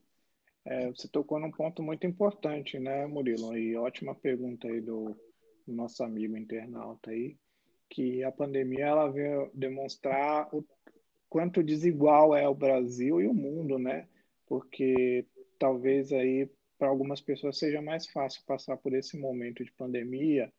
É, 0.66 0.88
você 0.88 1.08
tocou 1.08 1.40
num 1.40 1.52
ponto 1.52 1.82
muito 1.82 2.06
importante, 2.06 2.80
né, 2.80 3.06
Murilo? 3.08 3.58
E 3.58 3.76
ótima 3.76 4.14
pergunta 4.14 4.68
aí 4.68 4.80
do, 4.80 5.16
do 5.66 5.74
nosso 5.74 6.04
amigo 6.04 6.38
internauta 6.38 7.12
aí, 7.12 7.36
que 7.90 8.24
a 8.24 8.32
pandemia 8.32 8.86
ela 8.86 9.12
veio 9.12 9.50
demonstrar 9.54 10.48
o 10.54 10.64
quanto 11.30 11.64
desigual 11.64 12.36
é 12.36 12.48
o 12.48 12.54
Brasil 12.54 13.22
e 13.22 13.28
o 13.28 13.34
mundo, 13.34 13.80
né? 13.80 14.08
Porque 14.46 15.26
talvez 15.58 16.12
aí 16.12 16.50
para 16.78 16.90
algumas 16.90 17.22
pessoas 17.22 17.58
seja 17.58 17.82
mais 17.82 18.08
fácil 18.08 18.44
passar 18.46 18.76
por 18.78 18.94
esse 18.94 19.18
momento 19.18 19.64
de 19.64 19.72
pandemia. 19.72 20.52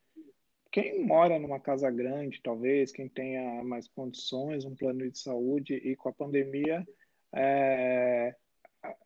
Quem 0.70 1.04
mora 1.04 1.38
numa 1.38 1.60
casa 1.60 1.90
grande, 1.90 2.40
talvez, 2.42 2.92
quem 2.92 3.08
tenha 3.08 3.62
mais 3.62 3.86
condições, 3.88 4.64
um 4.64 4.74
plano 4.74 5.10
de 5.10 5.18
saúde, 5.18 5.74
e 5.74 5.94
com 5.96 6.08
a 6.08 6.12
pandemia, 6.12 6.86
é, 7.34 8.34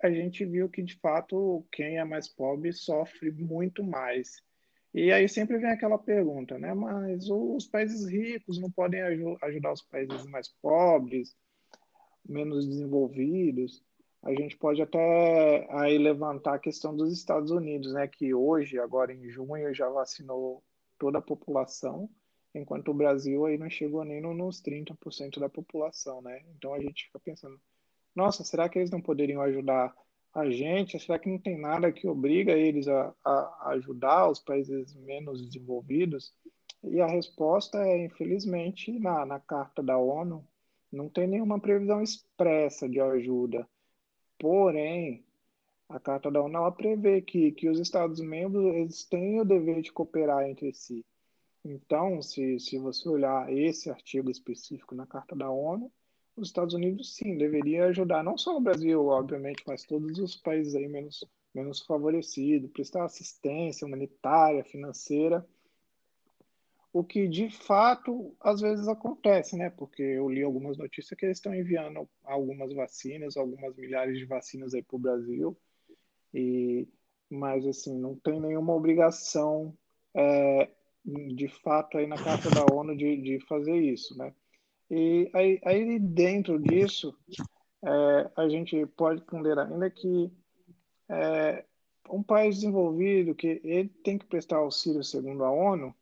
a 0.02 0.10
gente 0.10 0.44
viu 0.44 0.68
que, 0.68 0.82
de 0.82 0.96
fato, 0.96 1.66
quem 1.72 1.98
é 1.98 2.04
mais 2.04 2.28
pobre 2.28 2.72
sofre 2.72 3.30
muito 3.30 3.82
mais. 3.84 4.42
E 4.94 5.12
aí 5.12 5.28
sempre 5.28 5.58
vem 5.58 5.70
aquela 5.70 5.98
pergunta, 5.98 6.58
né? 6.58 6.72
Mas 6.72 7.28
os 7.28 7.66
países 7.66 8.06
ricos 8.06 8.58
não 8.58 8.70
podem 8.70 9.02
ajudar 9.42 9.72
os 9.72 9.82
países 9.82 10.24
mais 10.26 10.48
pobres, 10.60 11.36
menos 12.26 12.66
desenvolvidos? 12.66 13.84
a 14.26 14.34
gente 14.34 14.56
pode 14.56 14.82
até 14.82 15.68
aí 15.70 15.96
levantar 15.96 16.54
a 16.54 16.58
questão 16.58 16.96
dos 16.96 17.12
Estados 17.12 17.52
Unidos, 17.52 17.92
né, 17.92 18.08
que 18.08 18.34
hoje, 18.34 18.76
agora 18.76 19.14
em 19.14 19.30
junho, 19.30 19.72
já 19.72 19.88
vacinou 19.88 20.64
toda 20.98 21.18
a 21.18 21.22
população, 21.22 22.10
enquanto 22.52 22.90
o 22.90 22.94
Brasil 22.94 23.46
aí 23.46 23.56
não 23.56 23.70
chegou 23.70 24.04
nem 24.04 24.20
nos 24.20 24.60
30% 24.60 25.38
da 25.38 25.48
população, 25.48 26.20
né? 26.22 26.42
Então 26.56 26.74
a 26.74 26.80
gente 26.80 27.04
fica 27.06 27.20
pensando, 27.20 27.60
nossa, 28.16 28.42
será 28.42 28.68
que 28.68 28.78
eles 28.78 28.90
não 28.90 29.00
poderiam 29.00 29.42
ajudar 29.42 29.94
a 30.34 30.50
gente? 30.50 30.98
Será 30.98 31.18
que 31.18 31.28
não 31.28 31.38
tem 31.38 31.58
nada 31.58 31.92
que 31.92 32.08
obriga 32.08 32.52
eles 32.52 32.88
a, 32.88 33.14
a 33.24 33.70
ajudar 33.70 34.28
os 34.30 34.40
países 34.40 34.94
menos 34.94 35.44
desenvolvidos? 35.44 36.34
E 36.82 37.00
a 37.00 37.06
resposta 37.06 37.78
é, 37.78 38.04
infelizmente, 38.04 38.98
na, 38.98 39.24
na 39.24 39.38
Carta 39.38 39.82
da 39.82 39.98
ONU, 39.98 40.46
não 40.90 41.08
tem 41.08 41.26
nenhuma 41.26 41.60
previsão 41.60 42.02
expressa 42.02 42.88
de 42.88 43.00
ajuda 43.00 43.68
Porém, 44.38 45.24
a 45.88 45.98
Carta 45.98 46.30
da 46.30 46.42
ONU 46.42 46.72
prevê 46.72 47.22
que, 47.22 47.52
que 47.52 47.68
os 47.68 47.78
Estados-membros 47.78 48.74
eles 48.74 49.04
têm 49.04 49.40
o 49.40 49.44
dever 49.44 49.80
de 49.80 49.92
cooperar 49.92 50.44
entre 50.48 50.72
si. 50.74 51.04
Então, 51.64 52.20
se, 52.22 52.60
se 52.60 52.78
você 52.78 53.08
olhar 53.08 53.50
esse 53.52 53.90
artigo 53.90 54.30
específico 54.30 54.94
na 54.94 55.06
Carta 55.06 55.34
da 55.34 55.50
ONU, 55.50 55.90
os 56.36 56.48
Estados 56.48 56.74
Unidos 56.74 57.14
sim 57.14 57.36
deveria 57.36 57.86
ajudar 57.86 58.22
não 58.22 58.36
só 58.36 58.56
o 58.56 58.60
Brasil, 58.60 59.06
obviamente, 59.06 59.62
mas 59.66 59.84
todos 59.84 60.18
os 60.18 60.36
países 60.36 60.74
aí 60.74 60.88
menos 60.88 61.24
menos 61.54 61.80
favorecidos, 61.80 62.70
prestar 62.70 63.04
assistência 63.04 63.86
humanitária, 63.86 64.62
financeira 64.62 65.46
o 66.96 67.04
que 67.04 67.28
de 67.28 67.50
fato 67.50 68.34
às 68.40 68.62
vezes 68.62 68.88
acontece, 68.88 69.54
né? 69.54 69.68
Porque 69.68 70.02
eu 70.02 70.30
li 70.30 70.42
algumas 70.42 70.78
notícias 70.78 71.18
que 71.18 71.26
eles 71.26 71.36
estão 71.36 71.54
enviando 71.54 72.08
algumas 72.24 72.72
vacinas, 72.72 73.36
algumas 73.36 73.76
milhares 73.76 74.16
de 74.16 74.24
vacinas 74.24 74.72
aí 74.72 74.82
para 74.82 74.96
o 74.96 74.98
Brasil, 74.98 75.54
e 76.32 76.88
mas 77.28 77.66
assim 77.66 77.94
não 77.98 78.14
tem 78.16 78.40
nenhuma 78.40 78.72
obrigação 78.72 79.76
é, 80.14 80.70
de 81.04 81.48
fato 81.48 81.98
aí 81.98 82.06
na 82.06 82.16
Carta 82.16 82.48
da 82.48 82.64
ONU 82.74 82.96
de, 82.96 83.20
de 83.20 83.40
fazer 83.40 83.76
isso, 83.76 84.16
né? 84.16 84.32
E 84.90 85.30
aí, 85.34 85.60
aí 85.64 85.98
dentro 85.98 86.58
disso, 86.58 87.16
é, 87.84 88.30
a 88.36 88.48
gente 88.48 88.86
pode 88.86 89.20
ponderar 89.22 89.70
ainda 89.70 89.90
que 89.90 90.30
é, 91.08 91.64
um 92.10 92.22
país 92.22 92.56
desenvolvido 92.56 93.34
que 93.34 93.60
ele 93.64 93.88
tem 93.88 94.18
que 94.18 94.26
prestar 94.26 94.56
auxílio 94.56 95.02
segundo 95.02 95.44
a 95.44 95.50
ONU, 95.50 95.94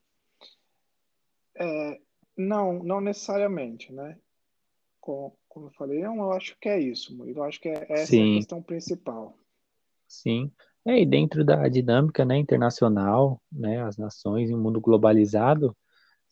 é, 1.56 2.00
não, 2.36 2.82
não 2.82 3.00
necessariamente, 3.00 3.92
né? 3.92 4.18
Como, 5.00 5.36
como 5.48 5.66
eu 5.66 5.70
falei, 5.72 6.02
não, 6.02 6.16
eu 6.16 6.32
acho 6.32 6.56
que 6.60 6.68
é 6.68 6.80
isso, 6.80 7.16
eu 7.24 7.42
acho 7.42 7.60
que 7.60 7.68
é, 7.68 7.86
essa 7.88 8.06
Sim. 8.06 8.20
é 8.20 8.32
a 8.34 8.38
questão 8.38 8.62
principal. 8.62 9.38
Sim, 10.06 10.52
é, 10.86 11.00
e 11.00 11.06
dentro 11.06 11.44
da 11.44 11.66
dinâmica 11.68 12.24
né, 12.24 12.36
internacional, 12.36 13.40
né, 13.50 13.82
as 13.82 13.96
nações 13.96 14.50
em 14.50 14.54
um 14.54 14.60
mundo 14.60 14.80
globalizado, 14.80 15.76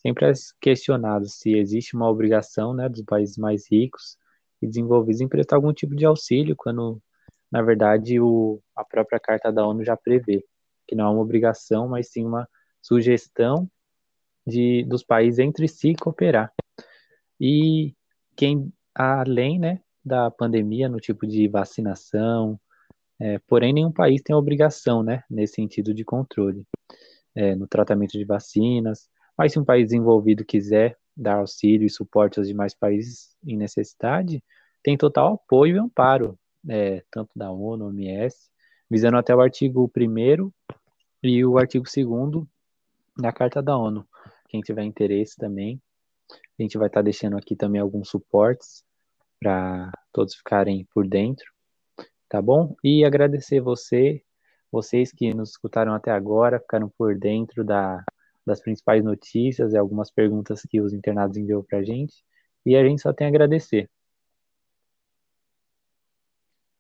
sempre 0.03 0.27
é 0.27 0.33
questionado 0.61 1.29
se 1.29 1.57
existe 1.57 1.95
uma 1.95 2.11
obrigação 2.11 2.75
né, 2.75 2.89
dos 2.89 3.03
países 3.03 3.37
mais 3.39 3.71
ricos 3.71 4.19
e 4.61 4.67
desenvolvidos 4.67 5.21
em 5.21 5.29
prestar 5.29 5.57
algum 5.57 5.73
tipo 5.73 5.95
de 5.95 6.05
auxílio, 6.05 6.55
quando, 6.57 7.01
na 7.51 7.63
verdade, 7.63 8.21
o, 8.21 8.61
a 8.77 8.85
própria 8.85 9.21
Carta 9.21 9.53
da 9.53 9.67
ONU 9.67 9.85
já 9.85 9.97
prevê 9.97 10.45
que 10.87 10.95
não 10.95 11.07
é 11.07 11.11
uma 11.11 11.23
obrigação, 11.23 11.89
mas 11.89 12.11
sim 12.11 12.25
uma 12.25 12.49
sugestão 12.81 13.69
de, 14.47 14.85
dos 14.85 15.03
países 15.03 15.39
entre 15.39 15.69
si 15.69 15.95
cooperar. 15.95 16.53
E 17.41 17.95
quem, 18.37 18.73
além 18.95 19.59
né, 19.59 19.81
da 20.05 20.31
pandemia, 20.31 20.89
no 20.89 20.99
tipo 20.99 21.27
de 21.27 21.49
vacinação, 21.49 22.61
é, 23.21 23.39
porém 23.47 23.73
nenhum 23.73 23.93
país 23.93 24.21
tem 24.23 24.35
obrigação 24.35 25.03
né, 25.03 25.23
nesse 25.31 25.55
sentido 25.55 25.95
de 25.95 26.05
controle 26.05 26.67
é, 27.35 27.55
no 27.55 27.67
tratamento 27.67 28.13
de 28.13 28.25
vacinas, 28.25 29.09
mas 29.37 29.53
se 29.53 29.59
um 29.59 29.65
país 29.65 29.87
desenvolvido 29.87 30.45
quiser 30.45 30.97
dar 31.17 31.37
auxílio 31.37 31.87
e 31.87 31.91
suporte 31.91 32.39
aos 32.39 32.49
demais 32.49 32.75
países 32.75 33.37
em 33.45 33.57
necessidade, 33.57 34.43
tem 34.83 34.97
total 34.97 35.35
apoio 35.35 35.77
e 35.77 35.79
amparo, 35.79 36.39
é, 36.69 37.03
tanto 37.11 37.31
da 37.37 37.51
ONU, 37.51 37.87
OMS, 37.87 38.51
visando 38.91 39.17
até 39.17 39.35
o 39.35 39.41
artigo 39.41 39.91
1 39.97 40.51
e 41.23 41.45
o 41.45 41.59
artigo 41.59 41.85
2 41.85 42.47
da 43.19 43.33
Carta 43.33 43.63
da 43.63 43.77
ONU. 43.77 44.07
Quem 44.49 44.61
tiver 44.61 44.85
interesse 44.85 45.37
também, 45.37 45.81
a 46.59 46.63
gente 46.63 46.79
vai 46.79 46.89
estar 46.89 47.03
deixando 47.03 47.37
aqui 47.37 47.57
também 47.57 47.81
alguns 47.81 48.09
suportes 48.09 48.85
para 49.41 49.91
todos 50.13 50.35
ficarem 50.35 50.87
por 50.95 51.07
dentro, 51.07 51.47
tá 52.29 52.41
bom? 52.41 52.77
E 52.83 53.05
agradecer 53.05 53.61
você, 53.61 54.23
vocês 54.71 55.11
que 55.11 55.35
nos 55.35 55.51
escutaram 55.51 55.95
até 55.95 56.11
agora, 56.11 56.61
ficaram 56.61 56.89
por 56.89 57.17
dentro 57.19 57.65
da 57.65 58.05
das 58.47 58.61
principais 58.61 59.05
notícias 59.05 59.73
e 59.73 59.79
algumas 59.79 60.11
perguntas 60.11 60.63
que 60.63 60.81
os 60.81 60.93
internados 60.93 61.37
enviou 61.37 61.63
para 61.63 61.79
a 61.79 61.83
gente. 61.85 62.25
E 62.65 62.77
a 62.77 62.85
gente 62.85 63.03
só 63.03 63.13
tem 63.13 63.27
a 63.27 63.31
agradecer. 63.31 63.91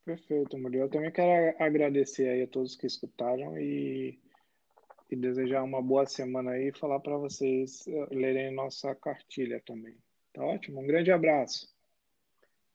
Perfeito, 0.05 0.59
Murilo. 0.59 0.85
Eu 0.85 0.91
também 0.91 1.13
quero 1.13 1.57
agradecer 1.63 2.29
aí 2.29 2.43
a 2.43 2.49
todos 2.49 2.75
que 2.75 2.87
escutaram 2.87 3.57
e, 3.57 4.19
e 5.11 5.17
desejar 5.17 5.63
uma 5.63 5.81
boa 5.81 6.07
semana 6.07 6.53
aí 6.53 6.69
e 6.69 6.79
falar 6.79 6.99
para 6.99 7.17
vocês 7.17 7.87
eh, 7.87 8.07
lerem 8.11 8.53
nossa 8.53 8.95
cartilha 8.97 9.63
também. 9.65 9.97
Tá 10.33 10.45
ótimo? 10.45 10.81
Um 10.81 10.87
grande 10.87 11.13
abraço. 11.13 11.69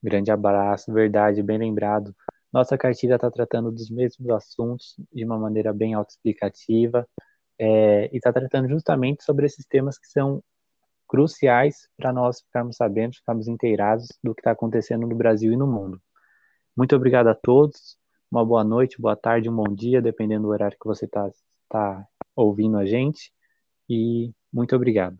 Grande 0.01 0.31
abraço, 0.31 0.93
verdade, 0.93 1.43
bem 1.43 1.57
lembrado. 1.57 2.15
Nossa 2.51 2.77
cartilha 2.77 3.15
está 3.15 3.29
tratando 3.29 3.71
dos 3.71 3.89
mesmos 3.89 4.29
assuntos 4.29 4.95
de 5.11 5.25
uma 5.25 5.37
maneira 5.37 5.73
bem 5.73 5.93
autoexplicativa 5.93 7.07
é, 7.59 8.09
e 8.13 8.17
está 8.17 8.31
tratando 8.31 8.67
justamente 8.69 9.23
sobre 9.23 9.45
esses 9.45 9.65
temas 9.65 9.97
que 9.97 10.07
são 10.07 10.43
cruciais 11.07 11.87
para 11.97 12.11
nós 12.11 12.41
ficarmos 12.41 12.75
sabendo, 12.75 13.15
ficarmos 13.15 13.47
inteirados 13.47 14.07
do 14.23 14.35
que 14.35 14.41
está 14.41 14.51
acontecendo 14.51 15.07
no 15.07 15.15
Brasil 15.15 15.53
e 15.53 15.57
no 15.57 15.65
mundo. 15.65 16.01
Muito 16.75 16.95
obrigado 16.95 17.27
a 17.27 17.35
todos, 17.35 17.97
uma 18.29 18.45
boa 18.45 18.63
noite, 18.63 19.01
boa 19.01 19.15
tarde, 19.15 19.49
um 19.49 19.55
bom 19.55 19.73
dia, 19.73 20.01
dependendo 20.01 20.43
do 20.43 20.49
horário 20.49 20.77
que 20.79 20.87
você 20.87 21.05
está 21.05 21.29
tá 21.69 22.07
ouvindo 22.35 22.77
a 22.77 22.85
gente, 22.85 23.31
e 23.89 24.31
muito 24.53 24.75
obrigado. 24.75 25.17